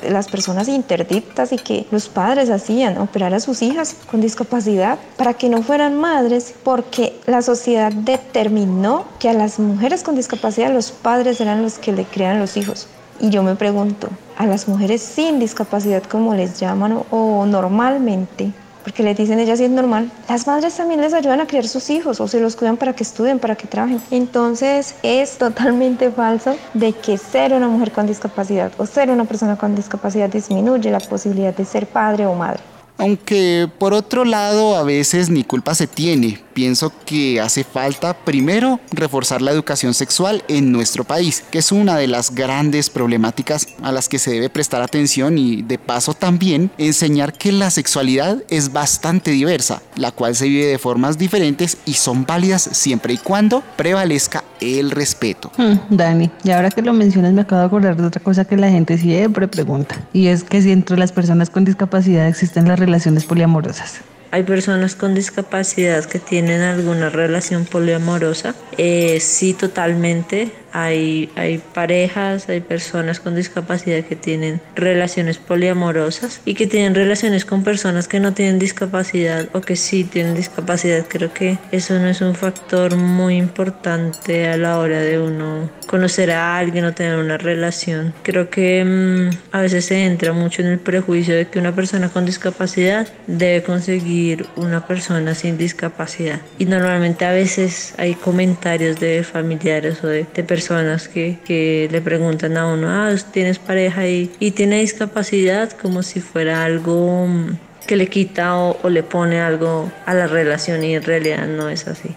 las 0.02 0.28
personas 0.28 0.68
interdictas 0.68 1.52
y 1.52 1.56
que 1.56 1.86
los 1.90 2.08
padres 2.08 2.50
hacían 2.50 2.98
operar 2.98 3.32
a 3.32 3.40
sus 3.40 3.62
hijas 3.62 3.94
con 4.10 4.20
discapacidad 4.20 4.98
para 5.16 5.34
que 5.34 5.48
no 5.48 5.62
fueran 5.62 5.94
madres 5.96 6.52
porque 6.64 7.18
la 7.26 7.40
sociedad 7.40 7.92
determinó 7.92 9.04
que 9.20 9.30
a 9.30 9.34
las 9.34 9.58
mujeres 9.58 10.02
con 10.02 10.16
discapacidad 10.16 10.72
los 10.72 10.90
padres 10.90 11.40
eran 11.40 11.62
los 11.62 11.78
que 11.78 11.92
le 11.92 12.04
crean 12.04 12.40
los 12.40 12.56
hijos. 12.56 12.88
Y 13.20 13.28
yo 13.28 13.42
me 13.42 13.54
pregunto, 13.54 14.08
a 14.38 14.46
las 14.46 14.66
mujeres 14.66 15.02
sin 15.02 15.38
discapacidad 15.38 16.02
como 16.02 16.34
les 16.34 16.58
llaman 16.58 17.02
o 17.10 17.44
normalmente, 17.44 18.50
porque 18.82 19.02
les 19.02 19.14
dicen 19.14 19.38
ellas 19.38 19.58
sí 19.58 19.64
es 19.64 19.70
normal. 19.70 20.10
Las 20.26 20.46
madres 20.46 20.74
también 20.74 21.02
les 21.02 21.12
ayudan 21.12 21.40
a 21.42 21.46
criar 21.46 21.66
sus 21.66 21.90
hijos 21.90 22.18
o 22.18 22.28
se 22.28 22.40
los 22.40 22.56
cuidan 22.56 22.78
para 22.78 22.94
que 22.94 23.02
estudien, 23.02 23.38
para 23.38 23.56
que 23.56 23.66
trabajen. 23.66 24.00
Entonces 24.10 24.94
es 25.02 25.36
totalmente 25.36 26.10
falso 26.10 26.56
de 26.72 26.94
que 26.94 27.18
ser 27.18 27.52
una 27.52 27.68
mujer 27.68 27.92
con 27.92 28.06
discapacidad 28.06 28.72
o 28.78 28.86
ser 28.86 29.10
una 29.10 29.24
persona 29.26 29.58
con 29.58 29.74
discapacidad 29.74 30.30
disminuye 30.30 30.90
la 30.90 31.00
posibilidad 31.00 31.54
de 31.54 31.66
ser 31.66 31.86
padre 31.86 32.24
o 32.24 32.34
madre. 32.34 32.62
Aunque 33.00 33.66
por 33.78 33.94
otro 33.94 34.26
lado 34.26 34.76
a 34.76 34.82
veces 34.82 35.30
ni 35.30 35.42
culpa 35.42 35.74
se 35.74 35.86
tiene, 35.86 36.38
pienso 36.52 36.92
que 37.06 37.40
hace 37.40 37.64
falta 37.64 38.12
primero 38.12 38.78
reforzar 38.92 39.40
la 39.40 39.52
educación 39.52 39.94
sexual 39.94 40.44
en 40.48 40.70
nuestro 40.70 41.04
país, 41.04 41.42
que 41.50 41.60
es 41.60 41.72
una 41.72 41.96
de 41.96 42.08
las 42.08 42.34
grandes 42.34 42.90
problemáticas 42.90 43.68
a 43.80 43.90
las 43.90 44.10
que 44.10 44.18
se 44.18 44.32
debe 44.32 44.50
prestar 44.50 44.82
atención 44.82 45.38
y 45.38 45.62
de 45.62 45.78
paso 45.78 46.12
también 46.12 46.70
enseñar 46.76 47.32
que 47.32 47.52
la 47.52 47.70
sexualidad 47.70 48.42
es 48.50 48.70
bastante 48.70 49.30
diversa, 49.30 49.80
la 49.96 50.10
cual 50.10 50.36
se 50.36 50.48
vive 50.48 50.66
de 50.66 50.76
formas 50.76 51.16
diferentes 51.16 51.78
y 51.86 51.94
son 51.94 52.26
válidas 52.26 52.68
siempre 52.70 53.14
y 53.14 53.16
cuando 53.16 53.62
prevalezca 53.78 54.44
el 54.60 54.90
respeto. 54.90 55.50
Hmm, 55.56 55.78
Dani, 55.88 56.30
y 56.44 56.50
ahora 56.50 56.70
que 56.70 56.82
lo 56.82 56.92
mencionas 56.92 57.32
me 57.32 57.40
acabo 57.40 57.62
de 57.62 57.66
acordar 57.66 57.96
de 57.96 58.06
otra 58.06 58.22
cosa 58.22 58.44
que 58.44 58.58
la 58.58 58.68
gente 58.68 58.98
siempre 58.98 59.48
pregunta, 59.48 59.96
y 60.12 60.26
es 60.26 60.44
que 60.44 60.60
si 60.60 60.70
entre 60.70 60.98
las 60.98 61.12
personas 61.12 61.48
con 61.48 61.64
discapacidad 61.64 62.28
existen 62.28 62.68
las 62.68 62.78
relaciones 62.78 62.89
poliamorosas. 63.26 64.00
Hay 64.30 64.44
personas 64.44 64.94
con 64.94 65.14
discapacidad 65.14 66.04
que 66.04 66.18
tienen 66.18 66.60
alguna 66.60 67.10
relación 67.10 67.64
poliamorosa. 67.64 68.54
Eh, 68.78 69.18
sí, 69.20 69.54
totalmente. 69.54 70.52
Hay, 70.72 71.30
hay 71.34 71.58
parejas, 71.58 72.48
hay 72.48 72.60
personas 72.60 73.18
con 73.18 73.34
discapacidad 73.34 74.04
que 74.04 74.14
tienen 74.14 74.60
relaciones 74.76 75.38
poliamorosas 75.38 76.40
y 76.44 76.54
que 76.54 76.68
tienen 76.68 76.94
relaciones 76.94 77.44
con 77.44 77.64
personas 77.64 78.06
que 78.06 78.20
no 78.20 78.34
tienen 78.34 78.60
discapacidad 78.60 79.48
o 79.52 79.62
que 79.62 79.74
sí 79.74 80.04
tienen 80.04 80.36
discapacidad. 80.36 81.04
Creo 81.08 81.34
que 81.34 81.58
eso 81.72 81.98
no 81.98 82.06
es 82.06 82.20
un 82.20 82.36
factor 82.36 82.94
muy 82.94 83.36
importante 83.36 84.48
a 84.48 84.56
la 84.56 84.78
hora 84.78 85.00
de 85.00 85.18
uno 85.18 85.68
conocer 85.88 86.30
a 86.30 86.56
alguien 86.56 86.84
o 86.84 86.94
tener 86.94 87.18
una 87.18 87.36
relación. 87.36 88.14
Creo 88.22 88.48
que 88.48 88.84
mm, 88.84 89.36
a 89.50 89.62
veces 89.62 89.86
se 89.86 90.04
entra 90.04 90.32
mucho 90.32 90.62
en 90.62 90.68
el 90.68 90.78
prejuicio 90.78 91.34
de 91.34 91.48
que 91.48 91.58
una 91.58 91.74
persona 91.74 92.10
con 92.10 92.24
discapacidad 92.24 93.08
debe 93.26 93.64
conseguir 93.64 94.19
una 94.56 94.86
persona 94.86 95.34
sin 95.34 95.56
discapacidad. 95.58 96.40
Y 96.58 96.64
normalmente 96.64 97.24
a 97.24 97.32
veces 97.32 97.94
hay 97.98 98.14
comentarios 98.14 98.98
de 99.00 99.22
familiares 99.24 100.02
o 100.02 100.08
de, 100.08 100.24
personas 100.40 101.08
que, 101.08 101.38
que, 101.44 101.88
le 101.90 102.00
preguntan 102.00 102.56
a 102.56 102.66
uno, 102.66 102.88
ah, 102.88 103.14
tienes 103.32 103.58
pareja 103.58 104.06
y, 104.08 104.30
y 104.40 104.52
tiene 104.52 104.80
discapacidad 104.80 105.70
como 105.72 106.02
si 106.02 106.20
fuera 106.20 106.64
algo 106.64 107.26
mm, 107.26 107.58
que 107.86 107.96
le 107.96 108.06
quita 108.08 108.56
o, 108.56 108.78
o 108.82 108.88
le 108.88 109.02
pone 109.02 109.40
algo 109.40 109.90
a 110.06 110.14
la 110.14 110.26
relación 110.26 110.82
y 110.82 110.94
en 110.94 111.02
realidad 111.02 111.46
no 111.46 111.68
es 111.68 111.86
así. 111.86 112.16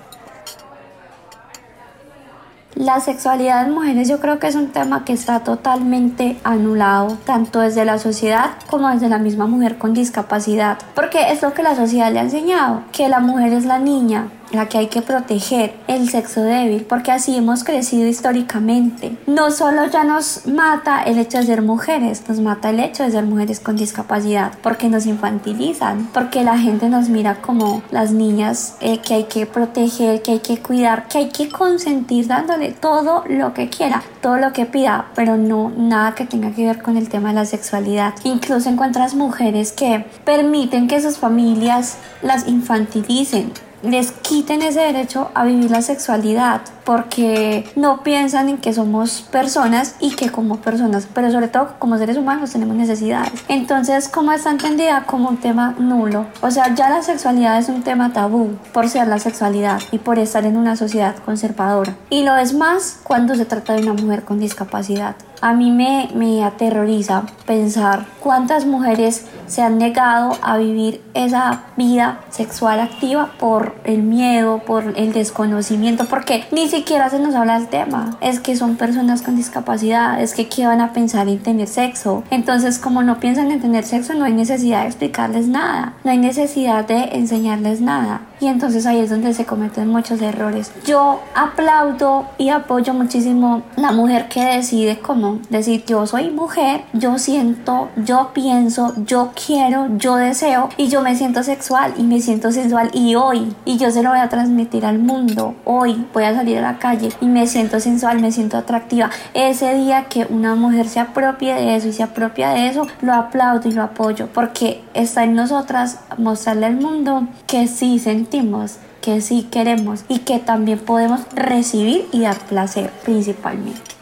La 2.75 2.99
sexualidad 2.99 3.65
de 3.65 3.71
mujeres 3.71 4.07
yo 4.07 4.19
creo 4.19 4.39
que 4.39 4.47
es 4.47 4.55
un 4.55 4.69
tema 4.69 5.05
que 5.05 5.13
está 5.13 5.41
totalmente 5.41 6.39
anulado, 6.43 7.17
tanto 7.23 7.59
desde 7.59 7.85
la 7.85 7.99
sociedad 7.99 8.51
como 8.67 8.89
desde 8.89 9.09
la 9.09 9.19
misma 9.19 9.45
mujer 9.45 9.77
con 9.77 9.93
discapacidad, 9.93 10.79
porque 10.95 11.31
es 11.31 11.43
lo 11.43 11.53
que 11.53 11.61
la 11.61 11.75
sociedad 11.75 12.11
le 12.11 12.19
ha 12.19 12.23
enseñado, 12.23 12.81
que 12.91 13.09
la 13.09 13.19
mujer 13.19 13.53
es 13.53 13.65
la 13.65 13.77
niña, 13.77 14.29
la 14.53 14.69
que 14.69 14.77
hay 14.77 14.87
que 14.87 15.01
proteger, 15.01 15.73
el 15.87 16.09
sexo 16.09 16.41
débil, 16.41 16.85
porque 16.85 17.11
así 17.11 17.35
hemos 17.35 17.63
crecido 17.63 18.07
históricamente. 18.07 19.17
No 19.27 19.51
solo 19.51 19.85
ya 19.87 20.03
nos 20.03 20.47
mata 20.47 21.03
el 21.03 21.17
hecho 21.17 21.39
de 21.39 21.45
ser 21.45 21.61
mujeres, 21.61 22.23
nos 22.27 22.39
mata 22.39 22.69
el 22.69 22.79
hecho 22.79 23.03
de 23.03 23.11
ser 23.11 23.25
mujeres 23.25 23.59
con 23.59 23.75
discapacidad, 23.75 24.53
porque 24.61 24.89
nos 24.89 25.05
infantilizan, 25.05 26.09
porque 26.13 26.43
la 26.43 26.57
gente 26.57 26.89
nos 26.89 27.09
mira 27.09 27.41
como 27.41 27.81
las 27.91 28.11
niñas 28.11 28.75
eh, 28.79 28.99
que 28.99 29.15
hay 29.15 29.23
que 29.25 29.45
proteger, 29.45 30.21
que 30.21 30.33
hay 30.33 30.39
que 30.39 30.57
cuidar, 30.59 31.07
que 31.07 31.19
hay 31.19 31.29
que 31.29 31.49
consentir 31.49 32.27
dándole 32.27 32.71
todo 32.71 33.23
lo 33.27 33.53
que 33.53 33.69
quiera, 33.69 34.03
todo 34.21 34.37
lo 34.37 34.53
que 34.53 34.65
pida, 34.65 35.07
pero 35.15 35.37
no 35.37 35.71
nada 35.75 36.15
que 36.15 36.25
tenga 36.25 36.51
que 36.51 36.65
ver 36.65 36.81
con 36.81 36.97
el 36.97 37.09
tema 37.09 37.29
de 37.29 37.35
la 37.35 37.45
sexualidad. 37.45 38.13
Incluso 38.23 38.69
encuentras 38.69 39.15
mujeres 39.15 39.71
que 39.71 40.05
permiten 40.25 40.87
que 40.87 41.01
sus 41.01 41.17
familias 41.17 41.97
las 42.21 42.47
infantilicen 42.47 43.51
les 43.83 44.11
quiten 44.11 44.61
ese 44.61 44.79
derecho 44.79 45.29
a 45.33 45.43
vivir 45.45 45.69
la 45.69 45.81
sexualidad 45.81 46.61
porque 46.85 47.69
no 47.75 48.03
piensan 48.03 48.49
en 48.49 48.57
que 48.57 48.73
somos 48.73 49.21
personas 49.21 49.95
y 49.99 50.15
que 50.15 50.29
como 50.29 50.57
personas, 50.57 51.07
pero 51.13 51.31
sobre 51.31 51.47
todo 51.47 51.75
como 51.79 51.97
seres 51.97 52.17
humanos 52.17 52.51
tenemos 52.51 52.75
necesidades. 52.75 53.31
Entonces, 53.47 54.09
como 54.09 54.31
está 54.31 54.51
entendida 54.51 55.03
como 55.05 55.29
un 55.29 55.37
tema 55.37 55.75
nulo, 55.77 56.25
o 56.41 56.51
sea, 56.51 56.73
ya 56.73 56.89
la 56.89 57.01
sexualidad 57.01 57.59
es 57.59 57.69
un 57.69 57.83
tema 57.83 58.11
tabú 58.13 58.57
por 58.73 58.89
ser 58.89 59.07
la 59.07 59.19
sexualidad 59.19 59.81
y 59.91 59.99
por 59.99 60.19
estar 60.19 60.45
en 60.45 60.57
una 60.57 60.75
sociedad 60.75 61.15
conservadora. 61.17 61.95
Y 62.09 62.23
lo 62.23 62.35
es 62.37 62.53
más 62.53 62.99
cuando 63.03 63.35
se 63.35 63.45
trata 63.45 63.73
de 63.73 63.81
una 63.81 63.93
mujer 63.93 64.23
con 64.23 64.39
discapacidad. 64.39 65.15
A 65.43 65.51
mí 65.51 65.71
me, 65.71 66.07
me 66.15 66.41
aterroriza 66.41 67.25
pensar 67.45 68.05
cuántas 68.21 68.65
mujeres 68.65 69.25
se 69.45 69.61
han 69.61 69.77
negado 69.77 70.37
a 70.41 70.55
vivir 70.55 71.01
esa 71.13 71.63
vida 71.75 72.21
sexual 72.29 72.79
activa 72.79 73.33
por 73.39 73.75
el 73.83 74.03
miedo, 74.03 74.59
por 74.59 74.93
el 74.95 75.11
desconocimiento, 75.11 76.05
porque 76.05 76.45
ni 76.51 76.69
siquiera 76.69 77.09
se 77.09 77.19
nos 77.19 77.35
habla 77.35 77.59
del 77.59 77.67
tema. 77.67 78.17
Es 78.21 78.39
que 78.39 78.55
son 78.55 78.77
personas 78.77 79.21
con 79.21 79.35
discapacidad, 79.35 80.21
es 80.21 80.33
que 80.33 80.47
qué 80.47 80.65
van 80.65 80.79
a 80.79 80.93
pensar 80.93 81.27
en 81.27 81.39
tener 81.39 81.67
sexo. 81.67 82.23
Entonces, 82.29 82.79
como 82.79 83.03
no 83.03 83.19
piensan 83.19 83.51
en 83.51 83.61
tener 83.61 83.83
sexo, 83.83 84.13
no 84.13 84.23
hay 84.23 84.33
necesidad 84.33 84.83
de 84.83 84.87
explicarles 84.87 85.49
nada, 85.49 85.93
no 86.05 86.11
hay 86.11 86.19
necesidad 86.19 86.87
de 86.87 87.17
enseñarles 87.17 87.81
nada. 87.81 88.21
Y 88.39 88.47
entonces 88.47 88.85
ahí 88.85 88.99
es 88.99 89.09
donde 89.09 89.33
se 89.33 89.45
cometen 89.45 89.89
muchos 89.89 90.21
errores. 90.21 90.71
Yo 90.85 91.21
aplaudo 91.35 92.27
y 92.37 92.49
apoyo 92.49 92.93
muchísimo 92.93 93.63
la 93.75 93.91
mujer 93.91 94.27
que 94.29 94.43
decide 94.43 94.99
cómo 94.99 95.32
decir 95.49 95.83
yo 95.85 96.05
soy 96.07 96.29
mujer, 96.29 96.83
yo 96.93 97.17
siento, 97.17 97.89
yo 97.97 98.31
pienso, 98.33 98.93
yo 99.05 99.31
quiero, 99.33 99.87
yo 99.97 100.15
deseo 100.15 100.69
y 100.77 100.87
yo 100.87 101.01
me 101.01 101.15
siento 101.15 101.43
sexual 101.43 101.93
y 101.97 102.03
me 102.03 102.21
siento 102.21 102.51
sensual 102.51 102.89
y 102.93 103.15
hoy 103.15 103.53
y 103.65 103.77
yo 103.77 103.91
se 103.91 104.03
lo 104.03 104.09
voy 104.09 104.19
a 104.19 104.29
transmitir 104.29 104.85
al 104.85 104.99
mundo. 104.99 105.55
Hoy 105.65 106.05
voy 106.13 106.23
a 106.23 106.35
salir 106.35 106.57
a 106.57 106.61
la 106.61 106.79
calle 106.79 107.09
y 107.21 107.25
me 107.25 107.47
siento 107.47 107.79
sensual, 107.79 108.19
me 108.19 108.31
siento 108.31 108.57
atractiva. 108.57 109.09
Ese 109.33 109.73
día 109.75 110.05
que 110.05 110.27
una 110.29 110.55
mujer 110.55 110.87
se 110.87 110.99
apropie 110.99 111.53
de 111.53 111.75
eso 111.75 111.87
y 111.87 111.93
se 111.93 112.03
apropia 112.03 112.49
de 112.49 112.67
eso, 112.67 112.87
lo 113.01 113.13
aplaudo 113.13 113.67
y 113.69 113.71
lo 113.71 113.83
apoyo 113.83 114.27
porque 114.33 114.83
está 114.93 115.23
en 115.23 115.35
nosotras 115.35 115.99
mostrarle 116.17 116.65
al 116.65 116.75
mundo 116.75 117.27
que 117.47 117.67
sí 117.67 117.99
sentimos 117.99 118.77
que 119.03 119.19
sí 119.19 119.47
queremos 119.51 120.05
y 120.07 120.19
que 120.19 120.39
también 120.39 120.79
podemos 120.79 121.19
recibir 121.35 122.07
y 122.13 122.21
dar 122.21 122.39
placer 122.39 122.89
principalmente. 123.03 123.92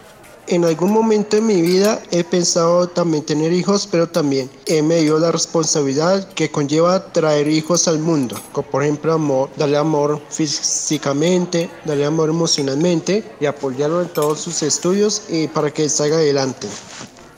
En 0.52 0.66
algún 0.66 0.92
momento 0.92 1.38
de 1.38 1.42
mi 1.42 1.62
vida 1.62 2.04
he 2.12 2.26
pensado 2.26 2.86
también 2.90 3.24
tener 3.24 3.54
hijos, 3.54 3.88
pero 3.90 4.10
también 4.10 4.50
he 4.66 4.82
medido 4.82 5.18
la 5.18 5.32
responsabilidad 5.32 6.28
que 6.34 6.52
conlleva 6.52 7.14
traer 7.14 7.48
hijos 7.48 7.88
al 7.88 8.00
mundo, 8.00 8.36
como 8.52 8.68
por 8.68 8.84
ejemplo 8.84 9.14
amor, 9.14 9.50
darle 9.56 9.78
amor 9.78 10.22
físicamente, 10.30 11.70
darle 11.86 12.04
amor 12.04 12.30
emocionalmente 12.32 13.24
y 13.40 13.46
apoyarlo 13.46 14.02
en 14.02 14.10
todos 14.10 14.42
sus 14.42 14.62
estudios 14.62 15.22
y 15.30 15.48
para 15.48 15.72
que 15.72 15.88
salga 15.88 16.18
adelante. 16.18 16.68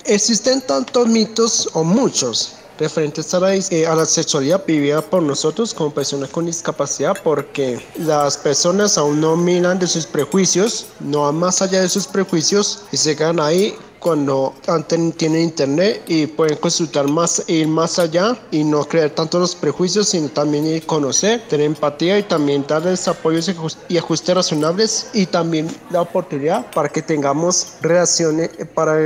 Existen 0.06 0.62
tantos 0.62 1.08
mitos 1.08 1.70
o 1.74 1.84
muchos 1.84 2.63
referentes 2.80 3.34
a 3.34 3.40
la, 3.40 3.56
eh, 3.56 3.88
a 3.88 3.96
la 3.96 4.06
sexualidad 4.06 4.64
vivida 4.66 5.02
por 5.02 5.24
nosotros 5.24 5.74
como 5.74 5.94
personas 5.94 6.30
con 6.30 6.46
discapacidad 6.46 7.16
porque 7.24 7.86
las 7.98 8.38
personas 8.38 8.98
aún 8.98 9.22
no 9.22 9.36
miran 9.36 9.80
de 9.80 9.88
sus 9.88 10.06
prejuicios, 10.06 10.88
no 11.00 11.22
van 11.22 11.36
más 11.36 11.62
allá 11.62 11.82
de 11.82 11.90
sus 11.90 12.08
prejuicios 12.08 12.84
y 12.92 12.98
se 12.98 13.16
quedan 13.16 13.40
ahí 13.40 13.76
cuando 14.04 14.54
tienen 15.18 15.44
internet 15.44 16.04
y 16.08 16.28
pueden 16.28 16.58
consultar 16.58 17.08
más, 17.08 17.44
ir 17.48 17.68
más 17.68 17.98
allá 17.98 18.38
y 18.52 18.64
no 18.64 18.84
creer 18.84 19.12
tanto 19.12 19.40
los 19.40 19.56
prejuicios, 19.56 20.10
sino 20.10 20.28
también 20.30 20.82
conocer, 20.82 21.42
tener 21.48 21.68
empatía 21.68 22.20
y 22.20 22.24
también 22.24 22.66
darles 22.68 23.08
apoyos 23.08 23.50
y 23.88 23.98
ajustes 23.98 24.36
razonables 24.36 25.10
y 25.14 25.26
también 25.26 25.68
la 25.90 26.02
oportunidad 26.02 26.70
para 26.72 26.90
que 26.90 27.02
tengamos 27.02 27.76
relaciones, 27.82 28.50
para 28.76 28.98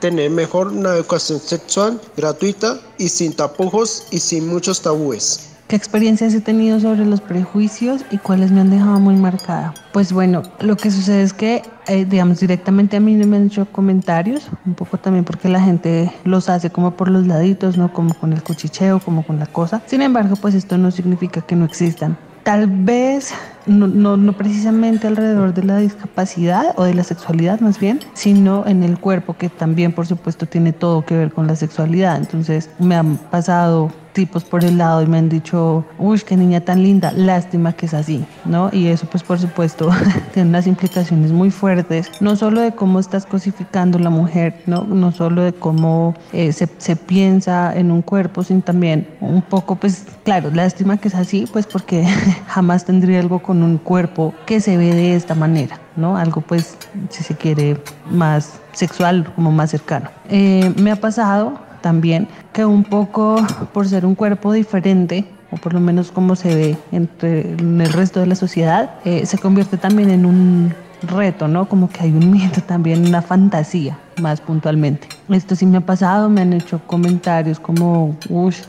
tener 0.00 0.30
mejor 0.30 0.68
una 0.68 0.96
educación 0.96 1.40
sexual 1.40 2.00
gratuita 2.16 2.80
y 2.98 3.08
sin 3.08 3.32
tapujos 3.32 4.04
y 4.10 4.18
sin 4.18 4.48
muchos 4.48 4.82
tabúes. 4.82 5.51
¿Qué 5.72 5.76
experiencias 5.76 6.34
he 6.34 6.42
tenido 6.42 6.78
sobre 6.80 7.06
los 7.06 7.22
prejuicios 7.22 8.04
y 8.10 8.18
cuáles 8.18 8.52
me 8.52 8.60
han 8.60 8.68
dejado 8.68 9.00
muy 9.00 9.16
marcada? 9.16 9.72
Pues 9.94 10.12
bueno, 10.12 10.42
lo 10.60 10.76
que 10.76 10.90
sucede 10.90 11.22
es 11.22 11.32
que, 11.32 11.62
eh, 11.86 12.04
digamos, 12.04 12.40
directamente 12.40 12.98
a 12.98 13.00
mí 13.00 13.14
no 13.14 13.26
me 13.26 13.38
han 13.38 13.46
hecho 13.46 13.64
comentarios, 13.64 14.50
un 14.66 14.74
poco 14.74 14.98
también 14.98 15.24
porque 15.24 15.48
la 15.48 15.62
gente 15.62 16.12
los 16.24 16.50
hace 16.50 16.68
como 16.68 16.90
por 16.90 17.10
los 17.10 17.26
laditos, 17.26 17.78
¿no? 17.78 17.90
Como 17.90 18.12
con 18.12 18.34
el 18.34 18.42
cuchicheo, 18.42 19.00
como 19.00 19.24
con 19.24 19.38
la 19.38 19.46
cosa. 19.46 19.80
Sin 19.86 20.02
embargo, 20.02 20.36
pues 20.36 20.54
esto 20.54 20.76
no 20.76 20.90
significa 20.90 21.40
que 21.40 21.56
no 21.56 21.64
existan. 21.64 22.18
Tal 22.42 22.66
vez 22.66 23.32
no, 23.66 23.86
no, 23.86 24.16
no, 24.16 24.32
precisamente 24.32 25.06
alrededor 25.06 25.54
de 25.54 25.64
la 25.64 25.78
discapacidad 25.78 26.74
o 26.76 26.84
de 26.84 26.94
la 26.94 27.04
sexualidad 27.04 27.60
más 27.60 27.78
bien, 27.78 28.00
sino 28.14 28.66
en 28.66 28.82
el 28.82 28.98
cuerpo 28.98 29.34
que 29.34 29.48
también 29.48 29.92
por 29.92 30.06
supuesto 30.06 30.46
tiene 30.46 30.72
todo 30.72 31.04
que 31.04 31.16
ver 31.16 31.32
con 31.32 31.46
la 31.46 31.56
sexualidad. 31.56 32.16
Entonces 32.16 32.70
me 32.78 32.94
han 32.94 33.16
pasado 33.16 33.90
tipos 34.12 34.44
por 34.44 34.64
el 34.64 34.78
lado 34.78 35.02
y 35.02 35.06
me 35.06 35.18
han 35.18 35.28
dicho, 35.28 35.84
uy, 35.98 36.20
qué 36.20 36.36
niña 36.36 36.60
tan 36.60 36.82
linda, 36.82 37.12
lástima 37.12 37.72
que 37.72 37.86
es 37.86 37.94
así, 37.94 38.24
¿no? 38.44 38.70
Y 38.72 38.88
eso 38.88 39.06
pues 39.10 39.22
por 39.22 39.38
supuesto 39.38 39.90
tiene 40.34 40.48
unas 40.48 40.66
implicaciones 40.66 41.32
muy 41.32 41.50
fuertes, 41.50 42.10
no 42.20 42.36
solo 42.36 42.60
de 42.60 42.72
cómo 42.72 43.00
estás 43.00 43.26
cosificando 43.26 43.98
la 43.98 44.10
mujer, 44.10 44.60
¿no? 44.66 44.84
No 44.84 45.12
solo 45.12 45.42
de 45.42 45.52
cómo 45.52 46.14
eh, 46.32 46.52
se, 46.52 46.68
se, 46.78 46.96
piensa 46.96 47.74
en 47.74 47.90
un 47.90 48.02
cuerpo, 48.02 48.44
sino 48.44 48.60
también 48.60 49.08
un 49.20 49.42
poco, 49.42 49.76
pues 49.76 50.04
claro, 50.24 50.50
lástima 50.50 50.98
que 50.98 51.08
es 51.08 51.14
así, 51.14 51.48
pues 51.52 51.66
porque 51.66 52.04
jamás 52.46 52.84
tendría 52.84 53.20
algo 53.20 53.40
con 53.40 53.51
un 53.60 53.78
cuerpo 53.78 54.32
que 54.46 54.60
se 54.60 54.76
ve 54.76 54.94
de 54.94 55.16
esta 55.16 55.34
manera, 55.34 55.80
¿no? 55.96 56.16
Algo 56.16 56.40
pues, 56.40 56.76
si 57.10 57.24
se 57.24 57.34
quiere, 57.34 57.76
más 58.08 58.60
sexual, 58.72 59.32
como 59.34 59.50
más 59.50 59.70
cercano. 59.70 60.10
Eh, 60.28 60.72
me 60.76 60.92
ha 60.92 60.96
pasado 60.96 61.58
también 61.80 62.28
que 62.52 62.64
un 62.64 62.84
poco 62.84 63.44
por 63.72 63.88
ser 63.88 64.06
un 64.06 64.14
cuerpo 64.14 64.52
diferente, 64.52 65.26
o 65.50 65.56
por 65.56 65.74
lo 65.74 65.80
menos 65.80 66.12
como 66.12 66.36
se 66.36 66.54
ve 66.54 66.76
entre 66.92 67.52
en 67.52 67.80
el 67.80 67.92
resto 67.92 68.20
de 68.20 68.26
la 68.26 68.36
sociedad, 68.36 68.94
eh, 69.04 69.26
se 69.26 69.38
convierte 69.38 69.76
también 69.76 70.10
en 70.10 70.24
un 70.24 70.72
reto, 71.02 71.48
¿no? 71.48 71.68
Como 71.68 71.90
que 71.90 72.02
hay 72.04 72.12
un 72.12 72.30
miedo 72.30 72.62
también, 72.66 73.06
una 73.06 73.20
fantasía 73.20 73.98
más 74.20 74.40
puntualmente. 74.40 75.08
esto 75.30 75.56
sí 75.56 75.66
me 75.66 75.78
ha 75.78 75.80
pasado, 75.80 76.28
me 76.28 76.42
han 76.42 76.52
hecho 76.52 76.80
comentarios 76.86 77.58
como, 77.58 78.16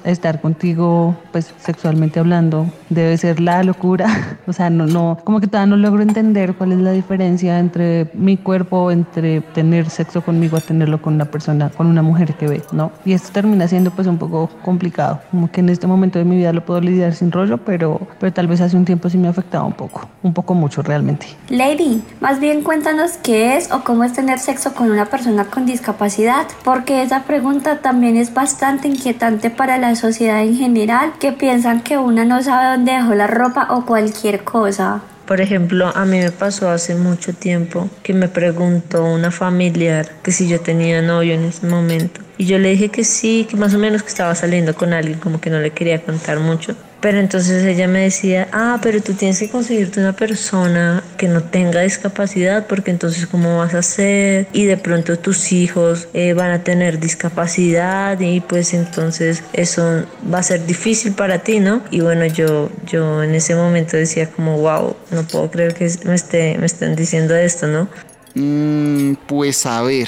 estar 0.04 0.42
contigo, 0.42 1.16
pues 1.32 1.54
sexualmente 1.58 2.20
hablando, 2.20 2.68
debe 2.90 3.18
ser 3.18 3.40
la 3.40 3.64
locura. 3.64 4.38
o 4.48 4.54
sea, 4.54 4.70
no, 4.70 4.86
no, 4.86 5.18
como 5.24 5.40
que 5.40 5.48
todavía 5.48 5.76
no 5.76 5.78
logro 5.78 6.02
entender 6.02 6.54
cuál 6.56 6.72
es 6.72 6.80
la 6.80 6.92
diferencia 6.92 7.60
entre 7.60 8.10
mi 8.14 8.38
cuerpo, 8.38 8.92
entre 8.92 9.42
tener 9.42 9.90
sexo 9.90 10.22
conmigo 10.22 10.58
a 10.58 10.62
tenerlo 10.62 11.02
con 11.02 11.16
una 11.16 11.26
persona, 11.26 11.70
con 11.70 11.88
una 11.88 12.02
mujer 12.02 12.34
que 12.36 12.48
ve, 12.48 12.62
¿no? 12.72 12.92
Y 13.06 13.14
esto 13.14 13.30
termina 13.32 13.68
siendo 13.68 13.92
pues 13.92 14.08
un 14.08 14.18
poco 14.18 14.50
complicado, 14.64 15.22
como 15.32 15.52
que 15.52 15.62
en 15.62 15.70
este 15.70 15.88
momento 15.88 16.20
de 16.20 16.26
mi 16.26 16.38
vida 16.38 16.54
lo 16.54 16.64
puedo 16.66 16.82
lidiar 16.82 17.14
sin 17.14 17.32
rollo, 17.32 17.58
pero, 17.58 18.00
pero 18.20 18.32
tal 18.34 18.48
vez 18.48 18.62
hace 18.62 18.78
un 18.78 18.86
tiempo 18.86 19.10
sí 19.10 19.18
me 19.18 19.28
ha 19.28 19.32
afectado 19.32 19.66
un 19.66 19.74
poco, 19.74 20.08
un 20.22 20.34
poco 20.34 20.54
mucho 20.54 20.82
realmente. 20.82 21.28
Lady, 21.50 22.02
más 22.20 22.40
bien 22.40 22.62
cuéntanos 22.64 23.14
qué 23.24 23.58
es 23.58 23.72
o 23.72 23.84
cómo 23.84 24.04
es 24.04 24.14
tener 24.14 24.40
sexo 24.40 24.74
con 24.74 24.92
una 24.92 25.06
persona 25.06 25.33
con 25.50 25.66
discapacidad, 25.66 26.48
porque 26.64 27.02
esa 27.02 27.24
pregunta 27.24 27.80
también 27.80 28.18
es 28.18 28.34
bastante 28.34 28.88
inquietante 28.88 29.50
para 29.50 29.78
la 29.78 29.96
sociedad 29.96 30.42
en 30.42 30.56
general, 30.56 31.14
que 31.20 31.32
piensan 31.32 31.82
que 31.82 31.98
una 31.98 32.26
no 32.26 32.42
sabe 32.42 32.76
dónde 32.76 32.94
dejó 32.94 33.14
la 33.16 33.28
ropa 33.28 33.68
o 33.72 33.86
cualquier 33.86 34.44
cosa. 34.44 35.02
Por 35.26 35.40
ejemplo, 35.40 35.92
a 35.96 36.06
mí 36.06 36.20
me 36.20 36.32
pasó 36.32 36.70
hace 36.70 36.96
mucho 36.96 37.34
tiempo 37.34 37.90
que 38.04 38.14
me 38.14 38.28
preguntó 38.28 39.06
una 39.06 39.32
familiar 39.32 40.10
que 40.22 40.32
si 40.32 40.48
yo 40.50 40.60
tenía 40.60 41.02
novio 41.02 41.34
en 41.34 41.46
ese 41.46 41.66
momento. 41.66 42.22
Y 42.38 42.46
yo 42.46 42.60
le 42.60 42.70
dije 42.70 42.90
que 42.90 43.06
sí, 43.06 43.48
que 43.50 43.56
más 43.56 43.74
o 43.74 43.80
menos 43.80 44.04
que 44.04 44.10
estaba 44.10 44.36
saliendo 44.36 44.76
con 44.76 44.92
alguien, 44.92 45.20
como 45.20 45.40
que 45.40 45.50
no 45.50 45.60
le 45.60 45.72
quería 45.72 46.02
contar 46.04 46.40
mucho. 46.40 46.76
Pero 47.04 47.20
entonces 47.20 47.66
ella 47.66 47.90
me 47.90 48.00
decía, 48.00 48.48
ah, 48.54 48.80
pero 48.82 49.02
tú 49.02 49.14
tienes 49.14 49.38
que 49.38 49.50
conseguirte 49.50 50.00
una 50.00 50.16
persona 50.16 51.04
que 51.18 51.28
no 51.28 51.44
tenga 51.44 51.82
discapacidad, 51.82 52.66
porque 52.66 52.92
entonces 52.92 53.28
cómo 53.28 53.58
vas 53.58 53.74
a 53.74 53.80
hacer 53.80 54.48
y 54.54 54.64
de 54.64 54.78
pronto 54.78 55.20
tus 55.20 55.52
hijos 55.52 56.08
eh, 56.14 56.32
van 56.32 56.52
a 56.52 56.64
tener 56.64 57.02
discapacidad 57.02 58.18
y 58.22 58.40
pues 58.40 58.74
entonces 58.74 59.44
eso 59.52 60.06
va 60.34 60.38
a 60.38 60.44
ser 60.44 60.66
difícil 60.66 61.12
para 61.12 61.40
ti, 61.40 61.60
¿no? 61.60 61.82
Y 61.92 62.00
bueno, 62.00 62.26
yo, 62.26 62.70
yo 62.90 63.22
en 63.22 63.36
ese 63.36 63.54
momento 63.54 63.98
decía 63.98 64.30
como, 64.30 64.60
wow, 64.60 64.96
no 65.12 65.24
puedo 65.24 65.52
creer 65.52 65.74
que 65.74 65.92
me, 66.06 66.16
esté, 66.16 66.58
me 66.58 66.68
estén 66.68 66.96
diciendo 66.96 67.36
esto, 67.36 67.68
¿no? 67.68 67.90
Mm, 68.34 69.16
pues 69.28 69.66
a 69.66 69.82
ver. 69.82 70.08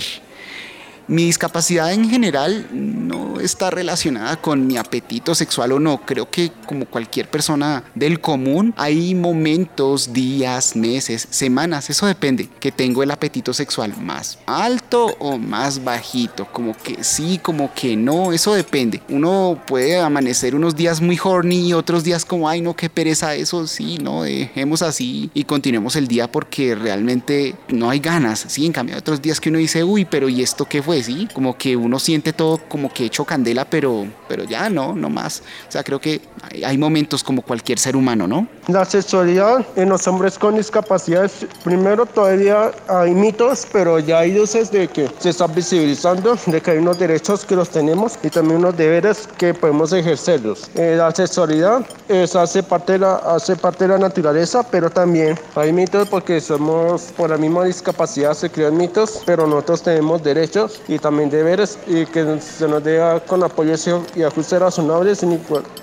Mi 1.07 1.25
discapacidad 1.25 1.93
en 1.93 2.09
general 2.09 2.67
no 2.71 3.39
está 3.39 3.69
relacionada 3.69 4.37
con 4.37 4.65
mi 4.65 4.77
apetito 4.77 5.35
sexual 5.35 5.73
o 5.73 5.79
no. 5.79 6.01
Creo 6.05 6.29
que 6.29 6.51
como 6.65 6.85
cualquier 6.85 7.29
persona 7.29 7.83
del 7.93 8.19
común, 8.19 8.73
hay 8.75 9.13
momentos, 9.13 10.13
días, 10.13 10.75
meses, 10.75 11.27
semanas, 11.29 11.89
eso 11.89 12.07
depende, 12.07 12.49
que 12.59 12.71
tengo 12.71 13.03
el 13.03 13.11
apetito 13.11 13.53
sexual 13.53 13.93
más 14.01 14.39
alto 14.45 15.15
o 15.19 15.37
más 15.37 15.83
bajito. 15.83 16.47
Como 16.51 16.75
que 16.75 17.03
sí, 17.03 17.39
como 17.41 17.73
que 17.73 17.95
no, 17.95 18.33
eso 18.33 18.53
depende. 18.53 19.01
Uno 19.09 19.61
puede 19.67 19.99
amanecer 19.99 20.55
unos 20.55 20.75
días 20.75 21.01
muy 21.01 21.19
horny 21.21 21.69
y 21.69 21.73
otros 21.73 22.03
días 22.03 22.25
como, 22.25 22.49
ay 22.49 22.61
no, 22.61 22.75
qué 22.75 22.89
pereza 22.89 23.35
eso, 23.35 23.67
sí, 23.67 23.97
no, 23.99 24.23
dejemos 24.23 24.81
así 24.81 25.29
y 25.33 25.43
continuemos 25.43 25.95
el 25.95 26.07
día 26.07 26.31
porque 26.31 26.75
realmente 26.75 27.55
no 27.69 27.89
hay 27.89 27.99
ganas. 27.99 28.45
Sí, 28.47 28.65
en 28.65 28.71
cambio, 28.71 28.97
otros 28.97 29.21
días 29.21 29.39
que 29.39 29.49
uno 29.49 29.59
dice, 29.59 29.83
uy, 29.83 30.05
pero 30.05 30.29
¿y 30.29 30.41
esto 30.41 30.65
qué 30.65 30.81
fue? 30.81 30.94
Pues 30.95 31.07
sí, 31.07 31.27
como 31.33 31.57
que 31.57 31.75
uno 31.75 31.99
siente 31.99 32.31
todo 32.31 32.57
como 32.69 32.89
que 32.93 33.03
hecho 33.03 33.25
candela, 33.25 33.65
pero, 33.65 34.07
pero 34.29 34.45
ya 34.45 34.69
no, 34.69 34.95
no 34.95 35.09
más. 35.09 35.43
O 35.67 35.71
sea, 35.71 35.83
creo 35.83 35.99
que 35.99 36.21
hay 36.65 36.77
momentos 36.77 37.21
como 37.21 37.41
cualquier 37.41 37.79
ser 37.79 37.97
humano, 37.97 38.27
¿no? 38.27 38.47
La 38.69 38.85
sexualidad 38.85 39.65
en 39.75 39.89
los 39.89 40.07
hombres 40.07 40.39
con 40.39 40.55
discapacidades, 40.55 41.45
primero 41.65 42.05
todavía 42.05 42.71
hay 42.87 43.13
mitos, 43.13 43.67
pero 43.73 43.99
ya 43.99 44.19
hay 44.19 44.33
luces 44.33 44.71
de 44.71 44.87
que 44.87 45.09
se 45.19 45.31
está 45.31 45.47
visibilizando, 45.47 46.37
de 46.45 46.61
que 46.61 46.71
hay 46.71 46.77
unos 46.77 46.97
derechos 46.97 47.43
que 47.43 47.57
los 47.57 47.69
tenemos 47.69 48.17
y 48.23 48.29
también 48.29 48.59
unos 48.59 48.77
deberes 48.77 49.27
que 49.37 49.53
podemos 49.53 49.91
ejercerlos. 49.91 50.69
Eh, 50.75 50.95
la 50.97 51.11
sexualidad 51.11 51.85
es, 52.07 52.37
hace, 52.37 52.63
parte 52.63 52.93
de 52.93 52.99
la, 52.99 53.15
hace 53.15 53.57
parte 53.57 53.83
de 53.83 53.89
la 53.89 53.97
naturaleza, 53.97 54.63
pero 54.63 54.89
también 54.89 55.37
hay 55.55 55.73
mitos 55.73 56.07
porque 56.07 56.39
somos, 56.39 57.11
por 57.17 57.31
la 57.31 57.37
misma 57.37 57.65
discapacidad 57.65 58.33
se 58.33 58.49
crean 58.49 58.77
mitos, 58.77 59.21
pero 59.25 59.45
nosotros 59.45 59.81
tenemos 59.83 60.23
derechos 60.23 60.79
y 60.87 60.99
también 60.99 61.29
deberes 61.29 61.77
y 61.87 62.05
que 62.05 62.39
se 62.39 62.67
nos 62.67 62.83
dé 62.83 63.01
con 63.27 63.43
apoyo 63.43 63.75
y 64.15 64.23
ajustes 64.23 64.59
razonables 64.59 65.23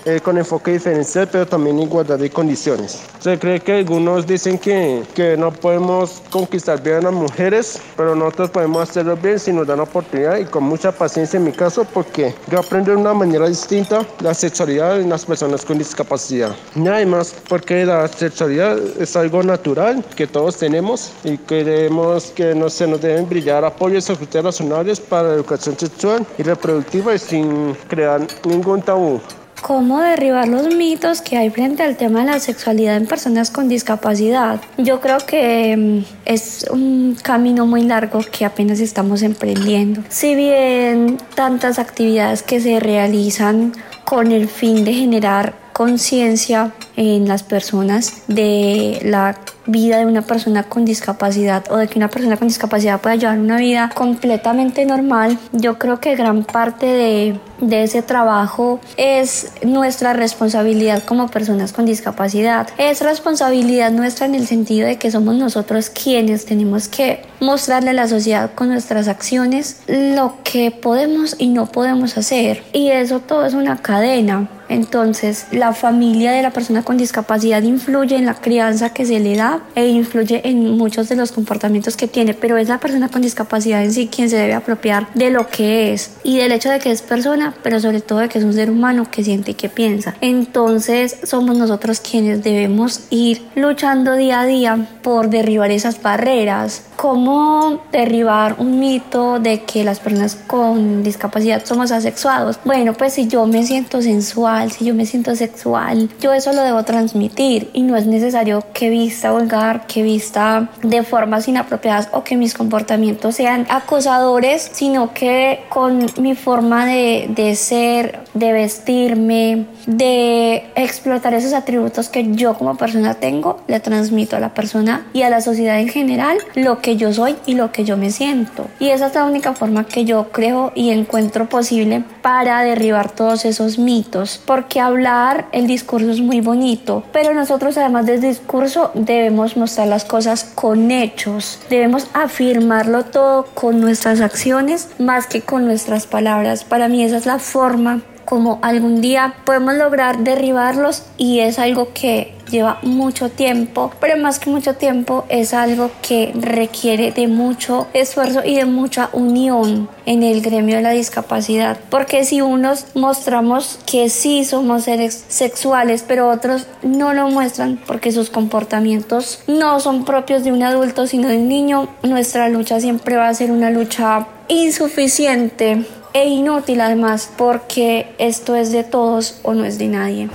eh, 0.04 0.20
con 0.22 0.38
enfoque 0.38 0.72
diferencial 0.72 1.28
pero 1.30 1.46
también 1.46 1.78
igualdad 1.80 2.18
de 2.18 2.30
condiciones. 2.30 3.00
Se 3.20 3.38
cree 3.38 3.60
que 3.60 3.72
algunos 3.72 4.26
dicen 4.26 4.58
que, 4.58 5.02
que 5.14 5.36
no 5.36 5.52
podemos 5.52 6.22
conquistar 6.30 6.82
bien 6.82 6.96
a 6.96 7.00
las 7.02 7.12
mujeres, 7.12 7.80
pero 7.96 8.14
nosotros 8.14 8.50
podemos 8.50 8.88
hacerlo 8.88 9.16
bien 9.16 9.38
si 9.38 9.52
nos 9.52 9.66
dan 9.66 9.80
oportunidad 9.80 10.38
y 10.38 10.44
con 10.44 10.64
mucha 10.64 10.92
paciencia 10.92 11.36
en 11.36 11.44
mi 11.44 11.52
caso 11.52 11.84
porque 11.92 12.34
yo 12.50 12.60
aprendo 12.60 12.92
de 12.92 12.96
una 12.96 13.14
manera 13.14 13.48
distinta 13.48 14.06
la 14.20 14.34
sexualidad 14.34 15.00
en 15.00 15.10
las 15.10 15.24
personas 15.24 15.64
con 15.64 15.78
discapacidad. 15.78 16.54
Y 16.74 16.86
además 16.86 17.34
porque 17.48 17.84
la 17.84 18.08
sexualidad 18.08 18.78
es 18.98 19.16
algo 19.16 19.42
natural 19.42 20.04
que 20.16 20.26
todos 20.26 20.56
tenemos 20.56 21.12
y 21.24 21.36
queremos 21.38 22.32
que 22.34 22.54
no, 22.54 22.70
se 22.70 22.86
nos 22.86 23.00
deben 23.00 23.28
brillar 23.28 23.64
apoyos 23.64 24.08
y 24.08 24.12
ajustes 24.12 24.42
razonables 24.42 24.91
para 25.00 25.28
la 25.28 25.34
educación 25.34 25.78
sexual 25.78 26.26
y 26.38 26.42
reproductiva 26.42 27.14
y 27.14 27.18
sin 27.18 27.74
crear 27.88 28.26
ningún 28.44 28.82
tabú. 28.82 29.20
¿Cómo 29.62 30.00
derribar 30.00 30.48
los 30.48 30.74
mitos 30.74 31.22
que 31.22 31.36
hay 31.36 31.48
frente 31.50 31.84
al 31.84 31.96
tema 31.96 32.24
de 32.24 32.32
la 32.32 32.40
sexualidad 32.40 32.96
en 32.96 33.06
personas 33.06 33.52
con 33.52 33.68
discapacidad? 33.68 34.60
Yo 34.76 35.00
creo 35.00 35.18
que 35.18 35.76
mm, 35.76 36.04
es 36.24 36.66
un 36.68 37.16
camino 37.22 37.64
muy 37.64 37.82
largo 37.82 38.20
que 38.28 38.44
apenas 38.44 38.80
estamos 38.80 39.22
emprendiendo. 39.22 40.02
Si 40.08 40.34
bien 40.34 41.16
tantas 41.36 41.78
actividades 41.78 42.42
que 42.42 42.60
se 42.60 42.80
realizan 42.80 43.72
con 44.04 44.32
el 44.32 44.48
fin 44.48 44.84
de 44.84 44.94
generar 44.94 45.61
conciencia 45.72 46.72
en 46.96 47.28
las 47.28 47.42
personas 47.42 48.22
de 48.28 49.00
la 49.04 49.36
vida 49.66 49.98
de 49.98 50.06
una 50.06 50.22
persona 50.22 50.64
con 50.64 50.84
discapacidad 50.84 51.70
o 51.70 51.76
de 51.76 51.88
que 51.88 51.98
una 51.98 52.08
persona 52.08 52.36
con 52.36 52.48
discapacidad 52.48 53.00
pueda 53.00 53.16
llevar 53.16 53.38
una 53.38 53.56
vida 53.58 53.90
completamente 53.94 54.84
normal, 54.84 55.38
yo 55.52 55.78
creo 55.78 56.00
que 56.00 56.16
gran 56.16 56.44
parte 56.44 56.86
de, 56.86 57.40
de 57.60 57.84
ese 57.84 58.02
trabajo 58.02 58.80
es 58.96 59.52
nuestra 59.62 60.12
responsabilidad 60.12 61.02
como 61.04 61.28
personas 61.28 61.72
con 61.72 61.86
discapacidad. 61.86 62.68
Es 62.78 63.00
responsabilidad 63.00 63.90
nuestra 63.92 64.26
en 64.26 64.34
el 64.34 64.46
sentido 64.46 64.86
de 64.86 64.96
que 64.96 65.10
somos 65.10 65.36
nosotros 65.36 65.90
quienes 65.90 66.44
tenemos 66.44 66.88
que 66.88 67.22
mostrarle 67.40 67.90
a 67.90 67.94
la 67.94 68.08
sociedad 68.08 68.50
con 68.54 68.68
nuestras 68.68 69.08
acciones 69.08 69.80
lo 69.86 70.34
que 70.44 70.70
podemos 70.70 71.36
y 71.38 71.48
no 71.48 71.66
podemos 71.66 72.16
hacer. 72.18 72.62
Y 72.72 72.88
eso 72.88 73.20
todo 73.20 73.46
es 73.46 73.54
una 73.54 73.76
cadena. 73.78 74.48
Entonces, 74.72 75.46
la 75.50 75.74
familia 75.74 76.32
de 76.32 76.42
la 76.42 76.50
persona 76.50 76.82
con 76.82 76.96
discapacidad 76.96 77.62
influye 77.62 78.16
en 78.16 78.24
la 78.24 78.34
crianza 78.34 78.90
que 78.90 79.04
se 79.04 79.20
le 79.20 79.36
da 79.36 79.60
e 79.74 79.88
influye 79.88 80.48
en 80.48 80.78
muchos 80.78 81.10
de 81.10 81.16
los 81.16 81.30
comportamientos 81.30 81.96
que 81.96 82.08
tiene, 82.08 82.32
pero 82.32 82.56
es 82.56 82.68
la 82.68 82.80
persona 82.80 83.08
con 83.10 83.20
discapacidad 83.20 83.82
en 83.84 83.92
sí 83.92 84.08
quien 84.08 84.30
se 84.30 84.36
debe 84.36 84.54
apropiar 84.54 85.12
de 85.14 85.30
lo 85.30 85.48
que 85.48 85.92
es 85.92 86.12
y 86.24 86.38
del 86.38 86.52
hecho 86.52 86.70
de 86.70 86.78
que 86.78 86.90
es 86.90 87.02
persona, 87.02 87.54
pero 87.62 87.80
sobre 87.80 88.00
todo 88.00 88.20
de 88.20 88.28
que 88.28 88.38
es 88.38 88.44
un 88.44 88.54
ser 88.54 88.70
humano 88.70 89.06
que 89.10 89.22
siente 89.22 89.50
y 89.50 89.54
que 89.54 89.68
piensa. 89.68 90.14
Entonces 90.22 91.18
somos 91.24 91.56
nosotros 91.58 92.00
quienes 92.00 92.42
debemos 92.42 93.02
ir 93.10 93.42
luchando 93.54 94.14
día 94.14 94.40
a 94.40 94.46
día 94.46 94.88
por 95.02 95.28
derribar 95.28 95.70
esas 95.70 96.00
barreras. 96.00 96.82
¿Cómo 96.96 97.82
derribar 97.92 98.56
un 98.58 98.78
mito 98.78 99.38
de 99.38 99.64
que 99.64 99.84
las 99.84 100.00
personas 100.00 100.36
con 100.46 101.02
discapacidad 101.02 101.64
somos 101.64 101.90
asexuados? 101.90 102.58
Bueno, 102.64 102.94
pues 102.94 103.14
si 103.14 103.26
yo 103.26 103.46
me 103.46 103.64
siento 103.64 104.00
sensual, 104.00 104.61
si 104.70 104.84
yo 104.84 104.94
me 104.94 105.06
siento 105.06 105.34
sexual, 105.36 106.08
yo 106.20 106.32
eso 106.32 106.52
lo 106.52 106.62
debo 106.62 106.84
transmitir 106.84 107.70
y 107.72 107.82
no 107.82 107.96
es 107.96 108.06
necesario 108.06 108.64
que 108.72 108.90
vista 108.90 109.32
o 109.32 109.42
que 109.86 110.02
vista 110.02 110.70
de 110.82 111.02
formas 111.02 111.48
inapropiadas 111.48 112.08
o 112.12 112.24
que 112.24 112.36
mis 112.36 112.54
comportamientos 112.54 113.36
sean 113.36 113.66
acosadores, 113.68 114.70
sino 114.72 115.12
que 115.12 115.64
con 115.68 116.06
mi 116.18 116.34
forma 116.34 116.86
de, 116.86 117.30
de 117.34 117.54
ser, 117.56 118.20
de 118.34 118.52
vestirme, 118.52 119.66
de 119.86 120.64
explotar 120.74 121.34
esos 121.34 121.52
atributos 121.52 122.08
que 122.08 122.34
yo 122.34 122.54
como 122.54 122.76
persona 122.76 123.14
tengo, 123.14 123.60
le 123.66 123.80
transmito 123.80 124.36
a 124.36 124.40
la 124.40 124.54
persona 124.54 125.06
y 125.12 125.22
a 125.22 125.30
la 125.30 125.40
sociedad 125.40 125.80
en 125.80 125.88
general 125.88 126.38
lo 126.54 126.80
que 126.80 126.96
yo 126.96 127.12
soy 127.12 127.36
y 127.46 127.54
lo 127.54 127.72
que 127.72 127.84
yo 127.84 127.96
me 127.96 128.10
siento. 128.10 128.68
Y 128.78 128.90
esa 128.90 129.06
es 129.08 129.14
la 129.14 129.24
única 129.24 129.54
forma 129.54 129.84
que 129.84 130.04
yo 130.04 130.30
creo 130.30 130.72
y 130.74 130.90
encuentro 130.90 131.48
posible 131.48 132.04
para 132.22 132.62
derribar 132.62 133.10
todos 133.10 133.44
esos 133.44 133.78
mitos. 133.78 134.40
Porque 134.52 134.80
hablar, 134.80 135.46
el 135.52 135.66
discurso 135.66 136.10
es 136.10 136.20
muy 136.20 136.42
bonito, 136.42 137.04
pero 137.10 137.32
nosotros 137.32 137.78
además 137.78 138.04
del 138.04 138.20
discurso 138.20 138.90
debemos 138.92 139.56
mostrar 139.56 139.88
las 139.88 140.04
cosas 140.04 140.44
con 140.44 140.90
hechos. 140.90 141.58
Debemos 141.70 142.06
afirmarlo 142.12 143.06
todo 143.06 143.46
con 143.54 143.80
nuestras 143.80 144.20
acciones 144.20 144.90
más 144.98 145.26
que 145.26 145.40
con 145.40 145.64
nuestras 145.64 146.06
palabras. 146.06 146.64
Para 146.64 146.88
mí 146.88 147.02
esa 147.02 147.16
es 147.16 147.24
la 147.24 147.38
forma 147.38 148.02
como 148.32 148.58
algún 148.62 149.02
día 149.02 149.34
podemos 149.44 149.74
lograr 149.74 150.20
derribarlos 150.20 151.02
y 151.18 151.40
es 151.40 151.58
algo 151.58 151.92
que 151.92 152.32
lleva 152.50 152.78
mucho 152.80 153.28
tiempo, 153.28 153.92
pero 154.00 154.16
más 154.16 154.38
que 154.38 154.48
mucho 154.48 154.74
tiempo 154.74 155.26
es 155.28 155.52
algo 155.52 155.90
que 156.00 156.32
requiere 156.34 157.12
de 157.12 157.28
mucho 157.28 157.88
esfuerzo 157.92 158.40
y 158.42 158.56
de 158.56 158.64
mucha 158.64 159.10
unión 159.12 159.90
en 160.06 160.22
el 160.22 160.40
gremio 160.40 160.76
de 160.76 160.82
la 160.82 160.92
discapacidad, 160.92 161.78
porque 161.90 162.24
si 162.24 162.40
unos 162.40 162.86
mostramos 162.94 163.78
que 163.84 164.08
sí 164.08 164.46
somos 164.46 164.84
seres 164.84 165.26
sexuales, 165.28 166.02
pero 166.08 166.30
otros 166.30 166.66
no 166.82 167.12
lo 167.12 167.28
muestran 167.28 167.78
porque 167.86 168.12
sus 168.12 168.30
comportamientos 168.30 169.40
no 169.46 169.78
son 169.78 170.06
propios 170.06 170.42
de 170.42 170.52
un 170.52 170.62
adulto, 170.62 171.06
sino 171.06 171.28
de 171.28 171.36
un 171.36 171.48
niño, 171.50 171.88
nuestra 172.02 172.48
lucha 172.48 172.80
siempre 172.80 173.16
va 173.16 173.28
a 173.28 173.34
ser 173.34 173.50
una 173.50 173.68
lucha 173.68 174.26
insuficiente 174.48 175.84
e 176.12 176.28
inútil 176.28 176.80
además 176.80 177.30
porque 177.36 178.14
esto 178.18 178.54
es 178.54 178.72
de 178.72 178.84
todos 178.84 179.40
o 179.42 179.54
no 179.54 179.64
es 179.64 179.78
de 179.78 179.88
nadie. 179.88 180.28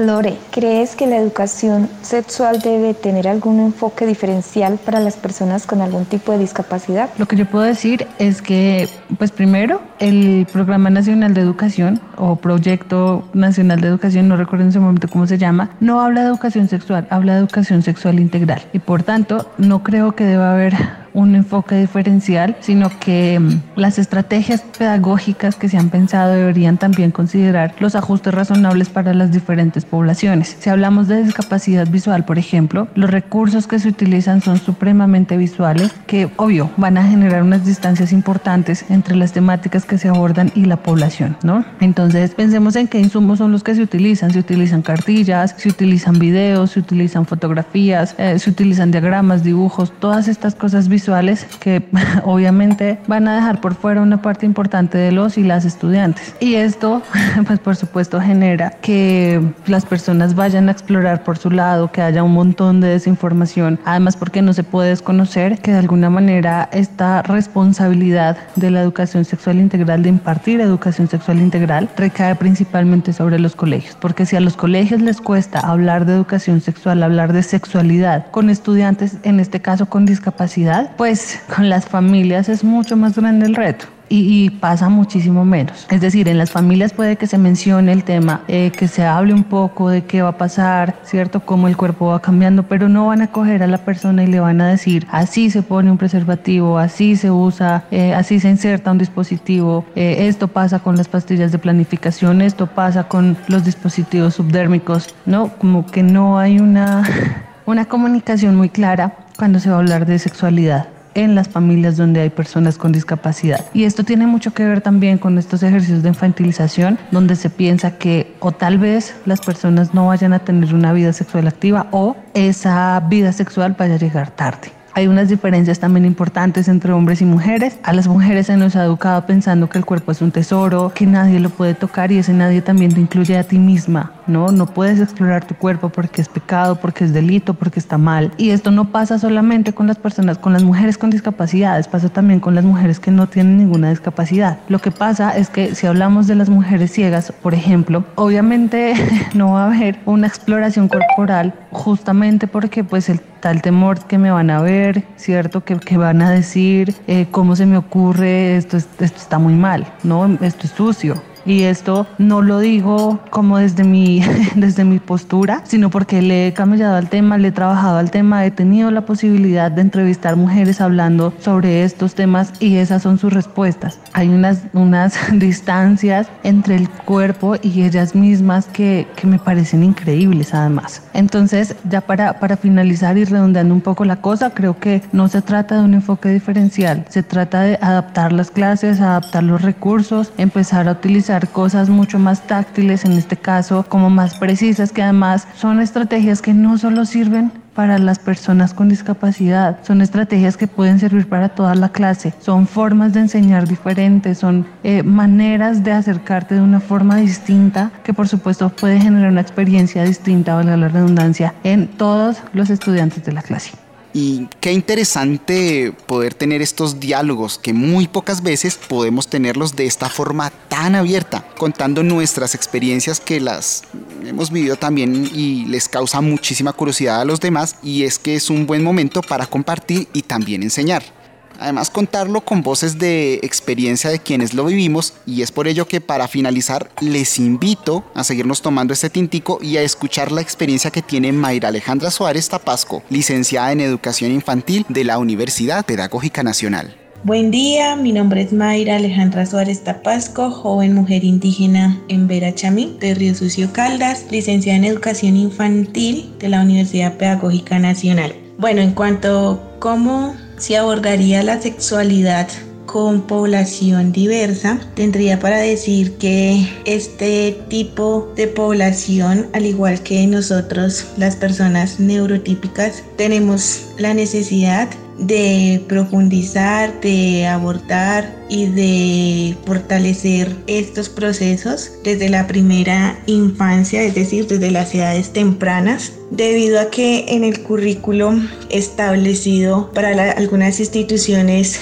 Lore, 0.00 0.38
¿crees 0.50 0.96
que 0.96 1.06
la 1.06 1.16
educación 1.16 1.90
sexual 2.00 2.60
debe 2.60 2.94
tener 2.94 3.28
algún 3.28 3.60
enfoque 3.60 4.06
diferencial 4.06 4.78
para 4.82 4.98
las 4.98 5.16
personas 5.16 5.66
con 5.66 5.82
algún 5.82 6.06
tipo 6.06 6.32
de 6.32 6.38
discapacidad? 6.38 7.10
Lo 7.18 7.26
que 7.26 7.36
yo 7.36 7.44
puedo 7.44 7.64
decir 7.64 8.06
es 8.18 8.40
que, 8.40 8.88
pues 9.18 9.30
primero, 9.30 9.82
el 9.98 10.46
Programa 10.50 10.88
Nacional 10.88 11.34
de 11.34 11.42
Educación 11.42 12.00
o 12.16 12.36
Proyecto 12.36 13.28
Nacional 13.34 13.82
de 13.82 13.88
Educación, 13.88 14.26
no 14.26 14.36
recuerdo 14.36 14.64
en 14.64 14.70
ese 14.70 14.80
momento 14.80 15.06
cómo 15.06 15.26
se 15.26 15.36
llama, 15.36 15.70
no 15.80 16.00
habla 16.00 16.22
de 16.22 16.28
educación 16.28 16.68
sexual, 16.68 17.06
habla 17.10 17.34
de 17.34 17.40
educación 17.40 17.82
sexual 17.82 18.20
integral. 18.20 18.62
Y 18.72 18.78
por 18.78 19.02
tanto, 19.02 19.50
no 19.58 19.82
creo 19.82 20.12
que 20.12 20.24
deba 20.24 20.52
haber 20.52 20.74
un 21.12 21.34
enfoque 21.34 21.76
diferencial, 21.76 22.56
sino 22.60 22.90
que 23.00 23.38
mm, 23.38 23.62
las 23.76 23.98
estrategias 23.98 24.62
pedagógicas 24.62 25.56
que 25.56 25.68
se 25.68 25.76
han 25.76 25.90
pensado 25.90 26.32
deberían 26.32 26.78
también 26.78 27.10
considerar 27.10 27.74
los 27.80 27.94
ajustes 27.94 28.32
razonables 28.32 28.88
para 28.88 29.14
las 29.14 29.32
diferentes 29.32 29.84
poblaciones. 29.84 30.56
Si 30.60 30.70
hablamos 30.70 31.08
de 31.08 31.24
discapacidad 31.24 31.88
visual, 31.88 32.24
por 32.24 32.38
ejemplo, 32.38 32.88
los 32.94 33.10
recursos 33.10 33.66
que 33.66 33.78
se 33.78 33.88
utilizan 33.88 34.40
son 34.40 34.58
supremamente 34.58 35.36
visuales, 35.36 35.92
que 36.06 36.30
obvio 36.36 36.70
van 36.76 36.98
a 36.98 37.04
generar 37.08 37.42
unas 37.42 37.64
distancias 37.64 38.12
importantes 38.12 38.84
entre 38.88 39.16
las 39.16 39.32
temáticas 39.32 39.84
que 39.84 39.98
se 39.98 40.08
abordan 40.08 40.52
y 40.54 40.64
la 40.64 40.76
población, 40.76 41.36
¿no? 41.42 41.64
Entonces, 41.80 42.34
pensemos 42.34 42.76
en 42.76 42.88
qué 42.88 43.00
insumos 43.00 43.38
son 43.38 43.52
los 43.52 43.62
que 43.62 43.74
se 43.74 43.82
utilizan. 43.82 44.30
Se 44.32 44.38
utilizan 44.38 44.82
cartillas, 44.82 45.54
se 45.56 45.68
utilizan 45.68 46.18
videos, 46.18 46.72
se 46.72 46.80
utilizan 46.80 47.26
fotografías, 47.26 48.14
eh, 48.18 48.38
se 48.38 48.50
utilizan 48.50 48.90
diagramas, 48.90 49.42
dibujos, 49.42 49.92
todas 49.98 50.28
estas 50.28 50.54
cosas 50.54 50.88
visuales 50.88 50.99
visuales 51.00 51.46
que 51.60 51.82
obviamente 52.24 52.98
van 53.06 53.26
a 53.26 53.34
dejar 53.34 53.60
por 53.62 53.74
fuera 53.74 54.02
una 54.02 54.20
parte 54.20 54.44
importante 54.44 54.98
de 54.98 55.12
los 55.12 55.38
y 55.38 55.42
las 55.42 55.64
estudiantes. 55.64 56.34
Y 56.40 56.56
esto, 56.56 57.02
pues 57.46 57.58
por 57.58 57.76
supuesto, 57.76 58.20
genera 58.20 58.70
que 58.82 59.40
las 59.66 59.86
personas 59.86 60.34
vayan 60.34 60.68
a 60.68 60.72
explorar 60.72 61.24
por 61.24 61.38
su 61.38 61.50
lado, 61.50 61.90
que 61.90 62.02
haya 62.02 62.22
un 62.22 62.32
montón 62.32 62.82
de 62.82 62.88
desinformación. 62.88 63.78
Además, 63.86 64.16
porque 64.16 64.42
no 64.42 64.52
se 64.52 64.62
puede 64.62 64.90
desconocer 64.90 65.58
que 65.60 65.72
de 65.72 65.78
alguna 65.78 66.10
manera 66.10 66.68
esta 66.72 67.22
responsabilidad 67.22 68.36
de 68.56 68.70
la 68.70 68.82
educación 68.82 69.24
sexual 69.24 69.58
integral, 69.58 70.02
de 70.02 70.10
impartir 70.10 70.60
educación 70.60 71.08
sexual 71.08 71.38
integral, 71.38 71.88
recae 71.96 72.34
principalmente 72.34 73.14
sobre 73.14 73.38
los 73.38 73.56
colegios. 73.56 73.96
Porque 73.98 74.26
si 74.26 74.36
a 74.36 74.40
los 74.40 74.56
colegios 74.56 75.00
les 75.00 75.20
cuesta 75.22 75.60
hablar 75.60 76.04
de 76.04 76.12
educación 76.12 76.60
sexual, 76.60 77.02
hablar 77.02 77.32
de 77.32 77.42
sexualidad 77.42 78.26
con 78.30 78.50
estudiantes, 78.50 79.16
en 79.22 79.40
este 79.40 79.60
caso 79.60 79.86
con 79.86 80.04
discapacidad, 80.04 80.89
pues 80.96 81.40
con 81.54 81.68
las 81.68 81.86
familias 81.86 82.48
es 82.48 82.64
mucho 82.64 82.96
más 82.96 83.16
grande 83.16 83.46
el 83.46 83.54
reto. 83.54 83.86
Y, 84.12 84.50
pasa 84.50 84.88
muchísimo 84.88 85.44
menos. 85.44 85.86
Es 85.88 86.00
decir, 86.00 86.26
en 86.26 86.36
las 86.36 86.50
familias 86.50 86.92
puede 86.92 87.14
que 87.14 87.28
se 87.28 87.38
mencione 87.38 87.92
el 87.92 88.02
tema, 88.02 88.40
eh, 88.48 88.72
que 88.76 88.88
se 88.88 89.04
hable 89.04 89.32
un 89.32 89.44
poco 89.44 89.88
de 89.88 90.02
qué 90.02 90.20
va 90.20 90.30
a 90.30 90.36
pasar, 90.36 90.96
¿cierto? 91.04 91.38
Cómo 91.46 91.68
el 91.68 91.76
cuerpo 91.76 92.06
va 92.06 92.20
cambiando, 92.20 92.64
pero 92.64 92.88
no 92.88 93.06
van 93.06 93.22
a 93.22 93.28
coger 93.28 93.62
a 93.62 93.68
la 93.68 93.78
persona 93.78 94.24
y 94.24 94.26
le 94.26 94.40
van 94.40 94.60
a 94.60 94.68
decir, 94.68 95.06
así 95.12 95.48
se 95.48 95.62
pone 95.62 95.92
un 95.92 95.96
preservativo, 95.96 96.76
así 96.76 97.14
se 97.14 97.30
usa, 97.30 97.84
eh, 97.92 98.12
así 98.12 98.40
se 98.40 98.50
inserta 98.50 98.90
un 98.90 98.98
dispositivo, 98.98 99.84
eh, 99.94 100.26
esto 100.26 100.48
pasa 100.48 100.80
con 100.80 100.96
las 100.96 101.06
pastillas 101.06 101.52
de 101.52 101.58
planificación, 101.58 102.42
esto 102.42 102.66
pasa 102.66 103.04
con 103.04 103.36
los 103.46 103.64
dispositivos 103.64 104.34
subdérmicos, 104.34 105.14
¿no? 105.24 105.50
Como 105.56 105.86
que 105.86 106.02
no 106.02 106.36
hay 106.36 106.58
una, 106.58 107.04
una 107.64 107.84
comunicación 107.84 108.56
muy 108.56 108.70
clara 108.70 109.14
cuando 109.40 109.58
se 109.58 109.70
va 109.70 109.76
a 109.76 109.78
hablar 109.78 110.04
de 110.04 110.18
sexualidad 110.18 110.88
en 111.14 111.34
las 111.34 111.48
familias 111.48 111.96
donde 111.96 112.20
hay 112.20 112.28
personas 112.28 112.76
con 112.76 112.92
discapacidad. 112.92 113.64
Y 113.72 113.84
esto 113.84 114.04
tiene 114.04 114.26
mucho 114.26 114.52
que 114.52 114.66
ver 114.66 114.82
también 114.82 115.16
con 115.16 115.38
estos 115.38 115.62
ejercicios 115.62 116.02
de 116.02 116.10
infantilización, 116.10 116.98
donde 117.10 117.36
se 117.36 117.48
piensa 117.48 117.96
que 117.96 118.36
o 118.40 118.52
tal 118.52 118.76
vez 118.76 119.14
las 119.24 119.40
personas 119.40 119.94
no 119.94 120.08
vayan 120.08 120.34
a 120.34 120.40
tener 120.40 120.74
una 120.74 120.92
vida 120.92 121.14
sexual 121.14 121.48
activa 121.48 121.86
o 121.90 122.18
esa 122.34 123.00
vida 123.08 123.32
sexual 123.32 123.74
vaya 123.78 123.94
a 123.94 123.98
llegar 123.98 124.30
tarde. 124.30 124.72
Hay 124.92 125.06
unas 125.06 125.28
diferencias 125.28 125.78
también 125.78 126.04
importantes 126.04 126.68
entre 126.68 126.92
hombres 126.92 127.22
y 127.22 127.24
mujeres. 127.24 127.78
A 127.84 127.92
las 127.92 128.08
mujeres 128.08 128.48
se 128.48 128.56
nos 128.56 128.74
ha 128.74 128.84
educado 128.84 129.24
pensando 129.24 129.68
que 129.68 129.78
el 129.78 129.84
cuerpo 129.84 130.10
es 130.12 130.20
un 130.20 130.32
tesoro, 130.32 130.92
que 130.94 131.06
nadie 131.06 131.38
lo 131.38 131.48
puede 131.48 131.74
tocar 131.74 132.10
y 132.10 132.18
ese 132.18 132.32
nadie 132.32 132.60
también 132.60 132.92
te 132.92 133.00
incluye 133.00 133.38
a 133.38 133.44
ti 133.44 133.58
misma, 133.58 134.12
¿no? 134.30 134.50
No 134.52 134.66
puedes 134.66 135.00
explorar 135.00 135.44
tu 135.44 135.54
cuerpo 135.54 135.90
porque 135.90 136.22
es 136.22 136.28
pecado, 136.28 136.76
porque 136.76 137.04
es 137.04 137.12
delito, 137.12 137.54
porque 137.54 137.78
está 137.78 137.98
mal. 137.98 138.32
Y 138.38 138.50
esto 138.50 138.70
no 138.70 138.90
pasa 138.90 139.18
solamente 139.18 139.74
con 139.74 139.86
las 139.86 139.98
personas, 139.98 140.38
con 140.38 140.52
las 140.52 140.62
mujeres 140.62 140.96
con 140.96 141.10
discapacidades, 141.10 141.88
pasa 141.88 142.08
también 142.08 142.40
con 142.40 142.54
las 142.54 142.64
mujeres 142.64 143.00
que 143.00 143.10
no 143.10 143.26
tienen 143.26 143.58
ninguna 143.58 143.90
discapacidad. 143.90 144.58
Lo 144.68 144.78
que 144.78 144.90
pasa 144.90 145.36
es 145.36 145.50
que 145.50 145.74
si 145.74 145.86
hablamos 145.86 146.26
de 146.26 146.36
las 146.36 146.48
mujeres 146.48 146.92
ciegas, 146.92 147.32
por 147.42 147.54
ejemplo, 147.54 148.04
obviamente 148.14 148.94
no 149.34 149.52
va 149.52 149.64
a 149.64 149.66
haber 149.66 149.98
una 150.06 150.26
exploración 150.26 150.88
corporal 150.88 151.52
justamente 151.72 152.46
porque 152.46 152.84
pues 152.84 153.08
el 153.08 153.20
tal 153.40 153.62
temor 153.62 154.04
que 154.06 154.18
me 154.18 154.30
van 154.30 154.50
a 154.50 154.60
ver, 154.60 155.04
¿cierto? 155.16 155.64
Que, 155.64 155.78
que 155.78 155.96
van 155.96 156.22
a 156.22 156.30
decir, 156.30 156.94
eh, 157.06 157.26
¿cómo 157.30 157.56
se 157.56 157.66
me 157.66 157.76
ocurre? 157.76 158.56
Esto, 158.56 158.76
esto 158.76 159.04
está 159.04 159.38
muy 159.38 159.54
mal, 159.54 159.86
¿no? 160.02 160.26
Esto 160.40 160.66
es 160.66 160.72
sucio. 160.72 161.22
Y 161.50 161.64
esto 161.64 162.06
no 162.16 162.42
lo 162.42 162.60
digo 162.60 163.18
como 163.30 163.58
desde 163.58 163.82
mi, 163.82 164.22
desde 164.54 164.84
mi 164.84 165.00
postura, 165.00 165.62
sino 165.64 165.90
porque 165.90 166.22
le 166.22 166.46
he 166.46 166.52
camellado 166.52 166.94
al 166.94 167.08
tema, 167.08 167.38
le 167.38 167.48
he 167.48 167.50
trabajado 167.52 167.98
al 167.98 168.12
tema, 168.12 168.46
he 168.46 168.52
tenido 168.52 168.92
la 168.92 169.00
posibilidad 169.00 169.68
de 169.68 169.80
entrevistar 169.80 170.36
mujeres 170.36 170.80
hablando 170.80 171.34
sobre 171.40 171.82
estos 171.82 172.14
temas 172.14 172.52
y 172.60 172.76
esas 172.76 173.02
son 173.02 173.18
sus 173.18 173.32
respuestas. 173.32 173.98
Hay 174.12 174.28
unas, 174.28 174.62
unas 174.74 175.18
distancias 175.32 176.28
entre 176.44 176.76
el 176.76 176.88
cuerpo 176.88 177.56
y 177.60 177.82
ellas 177.82 178.14
mismas 178.14 178.66
que, 178.66 179.08
que 179.16 179.26
me 179.26 179.40
parecen 179.40 179.82
increíbles 179.82 180.54
además. 180.54 181.02
Entonces, 181.14 181.74
ya 181.90 182.00
para, 182.00 182.38
para 182.38 182.56
finalizar 182.56 183.18
y 183.18 183.24
redondeando 183.24 183.74
un 183.74 183.80
poco 183.80 184.04
la 184.04 184.20
cosa, 184.20 184.50
creo 184.50 184.78
que 184.78 185.02
no 185.10 185.26
se 185.26 185.42
trata 185.42 185.78
de 185.78 185.82
un 185.82 185.94
enfoque 185.94 186.28
diferencial, 186.28 187.04
se 187.08 187.24
trata 187.24 187.62
de 187.62 187.76
adaptar 187.82 188.32
las 188.32 188.52
clases, 188.52 189.00
adaptar 189.00 189.42
los 189.42 189.62
recursos, 189.62 190.32
empezar 190.38 190.86
a 190.86 190.92
utilizar 190.92 191.39
cosas 191.48 191.88
mucho 191.88 192.18
más 192.18 192.46
táctiles, 192.46 193.04
en 193.04 193.12
este 193.12 193.36
caso 193.36 193.84
como 193.88 194.10
más 194.10 194.34
precisas, 194.36 194.92
que 194.92 195.02
además 195.02 195.46
son 195.56 195.80
estrategias 195.80 196.42
que 196.42 196.54
no 196.54 196.78
solo 196.78 197.04
sirven 197.04 197.52
para 197.74 197.98
las 197.98 198.18
personas 198.18 198.74
con 198.74 198.88
discapacidad. 198.88 199.78
Son 199.84 200.02
estrategias 200.02 200.56
que 200.56 200.66
pueden 200.66 200.98
servir 200.98 201.28
para 201.28 201.50
toda 201.50 201.74
la 201.74 201.90
clase. 201.90 202.34
Son 202.40 202.66
formas 202.66 203.12
de 203.12 203.20
enseñar 203.20 203.66
diferentes, 203.68 204.38
son 204.38 204.66
eh, 204.82 205.02
maneras 205.02 205.82
de 205.82 205.92
acercarte 205.92 206.56
de 206.56 206.60
una 206.60 206.80
forma 206.80 207.16
distinta 207.16 207.90
que 208.04 208.12
por 208.12 208.28
supuesto 208.28 208.68
puede 208.70 209.00
generar 209.00 209.30
una 209.30 209.40
experiencia 209.40 210.04
distinta, 210.04 210.54
valga 210.54 210.76
la 210.76 210.88
redundancia, 210.88 211.54
en 211.64 211.88
todos 211.88 212.42
los 212.52 212.70
estudiantes 212.70 213.24
de 213.24 213.32
la 213.32 213.42
clase. 213.42 213.70
Y 214.12 214.48
qué 214.60 214.72
interesante 214.72 215.92
poder 216.06 216.34
tener 216.34 216.62
estos 216.62 216.98
diálogos 216.98 217.58
que 217.58 217.72
muy 217.72 218.08
pocas 218.08 218.42
veces 218.42 218.76
podemos 218.76 219.28
tenerlos 219.28 219.76
de 219.76 219.86
esta 219.86 220.08
forma 220.08 220.50
tan 220.68 220.94
abierta, 220.94 221.46
contando 221.56 222.02
nuestras 222.02 222.54
experiencias 222.54 223.20
que 223.20 223.40
las 223.40 223.84
hemos 224.24 224.50
vivido 224.50 224.76
también 224.76 225.30
y 225.32 225.66
les 225.66 225.88
causa 225.88 226.20
muchísima 226.20 226.72
curiosidad 226.72 227.20
a 227.20 227.24
los 227.24 227.40
demás 227.40 227.76
y 227.82 228.02
es 228.02 228.18
que 228.18 228.34
es 228.34 228.50
un 228.50 228.66
buen 228.66 228.82
momento 228.82 229.22
para 229.22 229.46
compartir 229.46 230.08
y 230.12 230.22
también 230.22 230.62
enseñar. 230.62 231.19
Además 231.60 231.90
contarlo 231.90 232.40
con 232.40 232.62
voces 232.62 232.98
de 232.98 233.34
experiencia 233.42 234.08
de 234.08 234.18
quienes 234.18 234.54
lo 234.54 234.64
vivimos 234.64 235.12
y 235.26 235.42
es 235.42 235.52
por 235.52 235.68
ello 235.68 235.86
que 235.86 236.00
para 236.00 236.26
finalizar 236.26 236.90
les 237.02 237.38
invito 237.38 238.02
a 238.14 238.24
seguirnos 238.24 238.62
tomando 238.62 238.94
este 238.94 239.10
tintico 239.10 239.58
y 239.60 239.76
a 239.76 239.82
escuchar 239.82 240.32
la 240.32 240.40
experiencia 240.40 240.90
que 240.90 241.02
tiene 241.02 241.32
Mayra 241.32 241.68
Alejandra 241.68 242.10
Suárez 242.10 242.48
Tapasco, 242.48 243.02
licenciada 243.10 243.72
en 243.72 243.80
Educación 243.80 244.32
Infantil 244.32 244.86
de 244.88 245.04
la 245.04 245.18
Universidad 245.18 245.84
Pedagógica 245.84 246.42
Nacional. 246.42 246.96
Buen 247.24 247.50
día, 247.50 247.94
mi 247.96 248.12
nombre 248.12 248.40
es 248.40 248.54
Mayra 248.54 248.96
Alejandra 248.96 249.44
Suárez 249.44 249.84
Tapasco, 249.84 250.50
joven 250.50 250.94
mujer 250.94 251.24
indígena 251.24 252.00
en 252.08 252.26
Verachamí, 252.26 252.96
de 252.98 253.14
Río 253.14 253.34
Sucio 253.34 253.70
Caldas, 253.74 254.24
licenciada 254.30 254.78
en 254.78 254.84
Educación 254.84 255.36
Infantil 255.36 256.32
de 256.38 256.48
la 256.48 256.62
Universidad 256.62 257.18
Pedagógica 257.18 257.78
Nacional. 257.78 258.34
Bueno, 258.56 258.80
en 258.80 258.92
cuanto 258.92 259.50
a 259.50 259.78
cómo 259.80 260.34
se 260.60 260.76
abordaría 260.76 261.42
la 261.42 261.60
sexualidad 261.60 262.48
con 262.84 263.22
población 263.22 264.12
diversa, 264.12 264.80
tendría 264.94 265.38
para 265.38 265.58
decir 265.58 266.14
que 266.18 266.68
este 266.84 267.56
tipo 267.68 268.32
de 268.34 268.48
población, 268.48 269.46
al 269.52 269.64
igual 269.64 270.02
que 270.02 270.26
nosotros, 270.26 271.06
las 271.16 271.36
personas 271.36 272.00
neurotípicas, 272.00 273.04
tenemos 273.16 273.86
la 273.96 274.12
necesidad 274.12 274.88
de 275.20 275.82
profundizar, 275.86 277.00
de 277.00 277.46
abordar 277.46 278.34
y 278.48 278.66
de 278.66 279.56
fortalecer 279.64 280.56
estos 280.66 281.08
procesos 281.08 281.92
desde 282.02 282.28
la 282.28 282.46
primera 282.46 283.22
infancia, 283.26 284.02
es 284.02 284.14
decir, 284.14 284.46
desde 284.46 284.70
las 284.70 284.94
edades 284.94 285.32
tempranas, 285.32 286.12
debido 286.30 286.80
a 286.80 286.90
que 286.90 287.26
en 287.28 287.44
el 287.44 287.62
currículo 287.62 288.34
establecido 288.70 289.90
para 289.92 290.32
algunas 290.32 290.80
instituciones 290.80 291.80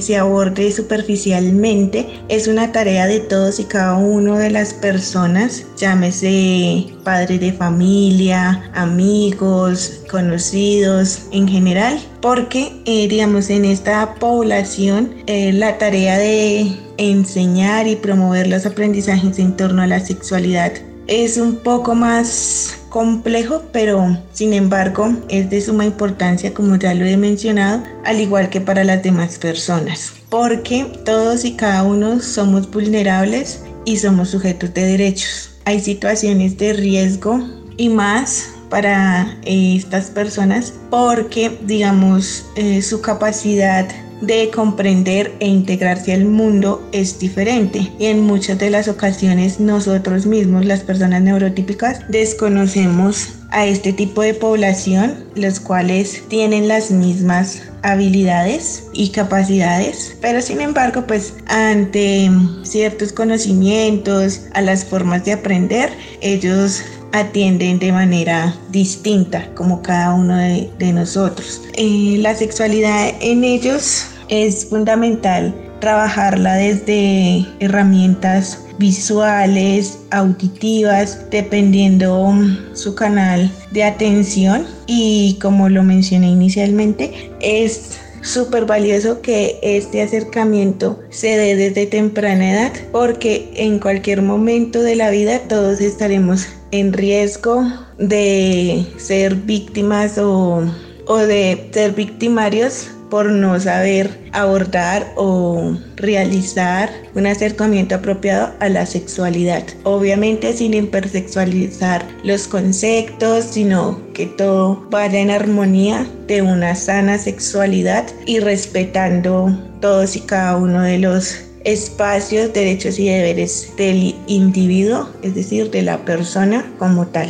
se 0.00 0.16
aborde 0.16 0.72
superficialmente 0.72 2.06
es 2.28 2.48
una 2.48 2.72
tarea 2.72 3.06
de 3.06 3.20
todos 3.20 3.60
y 3.60 3.64
cada 3.64 3.96
uno 3.96 4.36
de 4.36 4.50
las 4.50 4.74
personas, 4.74 5.64
llámese 5.76 6.86
padres 7.04 7.40
de 7.40 7.52
familia, 7.52 8.70
amigos, 8.74 10.00
conocidos 10.10 11.22
en 11.30 11.46
general, 11.46 12.00
porque 12.20 12.72
eh, 12.86 13.06
digamos 13.08 13.50
en 13.50 13.64
esta 13.64 14.14
población 14.16 15.14
eh, 15.26 15.52
la 15.52 15.78
tarea 15.78 16.18
de 16.18 16.72
enseñar 16.96 17.86
y 17.86 17.96
promover 17.96 18.48
los 18.48 18.66
aprendizajes 18.66 19.38
en 19.38 19.56
torno 19.56 19.82
a 19.82 19.86
la 19.86 20.00
sexualidad 20.00 20.72
es 21.08 21.38
un 21.38 21.56
poco 21.56 21.94
más 21.94 22.77
complejo, 22.88 23.62
pero 23.72 24.18
sin 24.32 24.52
embargo 24.52 25.14
es 25.28 25.50
de 25.50 25.60
suma 25.60 25.84
importancia, 25.84 26.54
como 26.54 26.76
ya 26.76 26.94
lo 26.94 27.04
he 27.04 27.16
mencionado, 27.16 27.82
al 28.04 28.20
igual 28.20 28.50
que 28.50 28.60
para 28.60 28.84
las 28.84 29.02
demás 29.02 29.38
personas, 29.38 30.12
porque 30.28 30.86
todos 31.04 31.44
y 31.44 31.52
cada 31.52 31.82
uno 31.82 32.20
somos 32.20 32.70
vulnerables 32.70 33.62
y 33.84 33.96
somos 33.98 34.30
sujetos 34.30 34.72
de 34.74 34.84
derechos. 34.84 35.50
Hay 35.64 35.80
situaciones 35.80 36.56
de 36.58 36.72
riesgo 36.72 37.40
y 37.76 37.88
más 37.88 38.50
para 38.68 39.38
eh, 39.44 39.76
estas 39.76 40.10
personas 40.10 40.74
porque, 40.90 41.58
digamos, 41.62 42.44
eh, 42.56 42.82
su 42.82 43.00
capacidad 43.00 43.88
de 44.20 44.50
comprender 44.50 45.34
e 45.40 45.46
integrarse 45.46 46.12
al 46.12 46.24
mundo 46.24 46.86
es 46.92 47.18
diferente. 47.18 47.92
Y 47.98 48.06
en 48.06 48.20
muchas 48.20 48.58
de 48.58 48.70
las 48.70 48.88
ocasiones 48.88 49.60
nosotros 49.60 50.26
mismos, 50.26 50.64
las 50.64 50.80
personas 50.80 51.22
neurotípicas, 51.22 52.00
desconocemos 52.08 53.34
a 53.50 53.66
este 53.66 53.92
tipo 53.92 54.22
de 54.22 54.34
población, 54.34 55.24
los 55.34 55.60
cuales 55.60 56.22
tienen 56.28 56.68
las 56.68 56.90
mismas 56.90 57.62
habilidades 57.82 58.84
y 58.92 59.10
capacidades, 59.10 60.16
pero 60.20 60.42
sin 60.42 60.60
embargo, 60.60 61.06
pues 61.06 61.34
ante 61.46 62.30
ciertos 62.62 63.12
conocimientos, 63.12 64.42
a 64.52 64.60
las 64.60 64.84
formas 64.84 65.24
de 65.24 65.32
aprender, 65.32 65.90
ellos 66.20 66.82
atienden 67.12 67.78
de 67.78 67.92
manera 67.92 68.54
distinta 68.70 69.48
como 69.54 69.82
cada 69.82 70.14
uno 70.14 70.36
de, 70.36 70.92
nosotros. 70.92 71.62
Eh, 71.74 72.16
la 72.18 72.34
sexualidad 72.34 73.14
en 73.20 73.44
ellos 73.44 74.06
es 74.28 74.66
fundamental 74.66 75.54
trabajarla 75.80 76.54
desde 76.54 77.46
herramientas 77.60 78.64
visuales, 78.78 79.98
auditivas, 80.10 81.26
dependiendo 81.30 82.32
su 82.74 82.94
canal 82.94 83.50
de 83.72 83.84
atención 83.84 84.66
y 84.86 85.36
como 85.40 85.68
lo 85.68 85.82
mencioné 85.82 86.28
inicialmente, 86.28 87.32
es 87.40 87.98
súper 88.28 88.66
valioso 88.66 89.22
que 89.22 89.58
este 89.62 90.02
acercamiento 90.02 91.00
se 91.08 91.36
dé 91.36 91.56
desde 91.56 91.86
temprana 91.86 92.52
edad 92.52 92.72
porque 92.92 93.50
en 93.54 93.78
cualquier 93.78 94.22
momento 94.22 94.82
de 94.82 94.96
la 94.96 95.10
vida 95.10 95.40
todos 95.48 95.80
estaremos 95.80 96.46
en 96.70 96.92
riesgo 96.92 97.64
de 97.98 98.86
ser 98.98 99.34
víctimas 99.34 100.18
o, 100.18 100.62
o 101.06 101.16
de 101.16 101.68
ser 101.72 101.92
victimarios 101.92 102.88
por 103.10 103.30
no 103.30 103.58
saber 103.60 104.18
abordar 104.32 105.12
o 105.16 105.76
realizar 105.96 106.90
un 107.14 107.26
acercamiento 107.26 107.96
apropiado 107.96 108.52
a 108.60 108.68
la 108.68 108.86
sexualidad. 108.86 109.64
Obviamente 109.84 110.52
sin 110.52 110.74
hipersexualizar 110.74 112.06
los 112.22 112.48
conceptos, 112.48 113.44
sino 113.50 114.00
que 114.12 114.26
todo 114.26 114.86
vaya 114.90 115.20
en 115.20 115.30
armonía 115.30 116.06
de 116.26 116.42
una 116.42 116.74
sana 116.74 117.18
sexualidad 117.18 118.04
y 118.26 118.40
respetando 118.40 119.58
todos 119.80 120.16
y 120.16 120.20
cada 120.20 120.56
uno 120.56 120.82
de 120.82 120.98
los 120.98 121.36
espacios, 121.64 122.52
derechos 122.52 122.98
y 122.98 123.08
deberes 123.08 123.72
del 123.76 124.14
individuo, 124.26 125.08
es 125.22 125.34
decir, 125.34 125.70
de 125.70 125.82
la 125.82 125.98
persona 126.04 126.64
como 126.78 127.06
tal. 127.06 127.28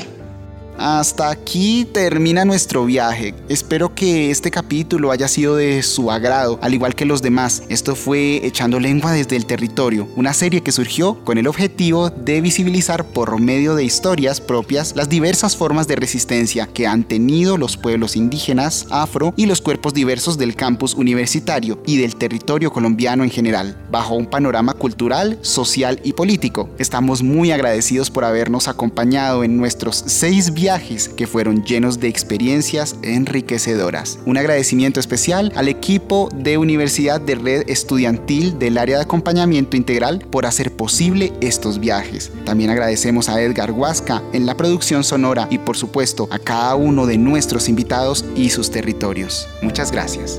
Hasta 0.79 1.29
aquí 1.29 1.89
termina 1.93 2.45
nuestro 2.45 2.85
viaje. 2.85 3.35
Espero 3.49 3.97
que 3.97 4.31
este 4.31 4.53
capítulo 4.53 5.11
haya 5.11 5.27
sido 5.27 5.57
de 5.57 5.83
su 5.83 6.13
agrado, 6.13 6.61
al 6.63 6.73
igual 6.73 6.95
que 6.95 7.05
los 7.05 7.21
demás. 7.21 7.65
Esto 7.69 7.97
fue 7.97 8.47
Echando 8.47 8.79
Lengua 8.79 9.11
desde 9.11 9.35
el 9.35 9.45
Territorio, 9.45 10.07
una 10.15 10.33
serie 10.33 10.61
que 10.61 10.71
surgió 10.71 11.25
con 11.25 11.37
el 11.37 11.49
objetivo 11.49 12.11
de 12.11 12.41
visibilizar 12.41 13.05
por 13.05 13.41
medio 13.41 13.75
de 13.75 13.83
historias 13.83 14.41
propias 14.41 14.95
las 14.95 15.09
diversas 15.09 15.57
formas 15.57 15.89
de 15.89 15.97
resistencia 15.97 16.69
que 16.73 16.87
han 16.87 17.03
tenido 17.03 17.59
los 17.59 17.77
pueblos 17.77 18.15
indígenas, 18.15 18.87
afro 18.91 19.35
y 19.37 19.47
los 19.47 19.61
cuerpos 19.61 19.95
diversos 19.95 20.39
del 20.39 20.55
campus 20.55 20.95
universitario 20.95 21.83
y 21.87 21.97
del 21.97 22.15
territorio 22.15 22.73
colombiano 22.73 23.25
en 23.25 23.31
general, 23.31 23.77
bajo 23.91 24.15
un 24.15 24.27
panorama 24.27 24.75
cultural, 24.75 25.41
social 25.43 26.01
y 26.05 26.13
político. 26.13 26.71
Estamos 26.79 27.25
muy 27.25 27.51
agradecidos 27.51 28.13
por 28.13 28.25
habernos 28.25 28.69
acompañado 28.69 29.43
en 29.43 29.57
nuestros 29.57 30.05
seis 30.07 30.55
viajes 30.55 30.68
que 31.17 31.27
fueron 31.27 31.65
llenos 31.65 31.99
de 31.99 32.09
experiencias 32.09 32.97
enriquecedoras. 33.03 34.19
Un 34.27 34.37
agradecimiento 34.37 35.01
especial 35.01 35.51
al 35.57 35.69
equipo 35.69 36.29
de 36.35 36.59
Universidad 36.59 37.23
de 37.23 37.37
Red 37.37 37.71
Estudiantil 37.71 38.59
del 38.59 38.77
área 38.77 38.99
de 38.99 39.05
acompañamiento 39.05 39.79
integral 39.79 40.19
por 40.31 40.45
hacer 40.45 40.77
posible 40.77 41.33
estos 41.41 41.79
viajes. 41.81 42.31
También 42.45 42.69
agradecemos 42.69 43.31
a 43.31 43.41
Edgar 43.41 43.71
Huasca 43.71 44.23
en 44.35 44.45
la 44.45 44.59
producción 44.59 45.05
sonora 45.05 45.49
y 45.51 45.57
por 45.57 45.79
supuesto 45.79 46.29
a 46.31 46.39
cada 46.39 46.75
uno 46.75 47.07
de 47.07 47.17
nuestros 47.17 47.71
invitados 47.71 48.27
y 48.37 48.51
sus 48.51 48.71
territorios. 48.71 49.49
Muchas 49.63 49.91
gracias. 49.91 50.39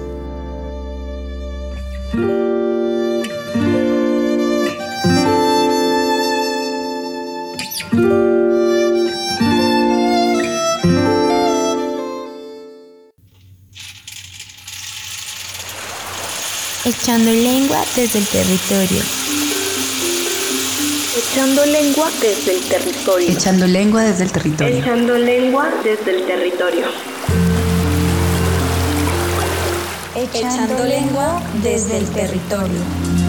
Echando 17.09 17.31
lengua 17.31 17.81
desde 17.95 18.19
el 18.19 18.27
territorio. 18.27 19.01
Echando 21.17 21.65
lengua 21.65 22.07
desde 22.21 22.53
el 22.53 22.61
territorio. 22.61 23.29
Echando 23.31 23.65
lengua 23.65 24.03
desde 24.03 24.25
el 24.25 24.31
territorio. 24.31 24.77
Echando 24.77 25.17
lengua 25.17 25.69
desde 25.83 26.11
el 26.11 26.25
territorio. 26.27 26.85
Echando 30.13 30.85
lengua 30.85 31.41
desde 31.63 31.97
el 31.97 32.05
territorio. 32.09 33.28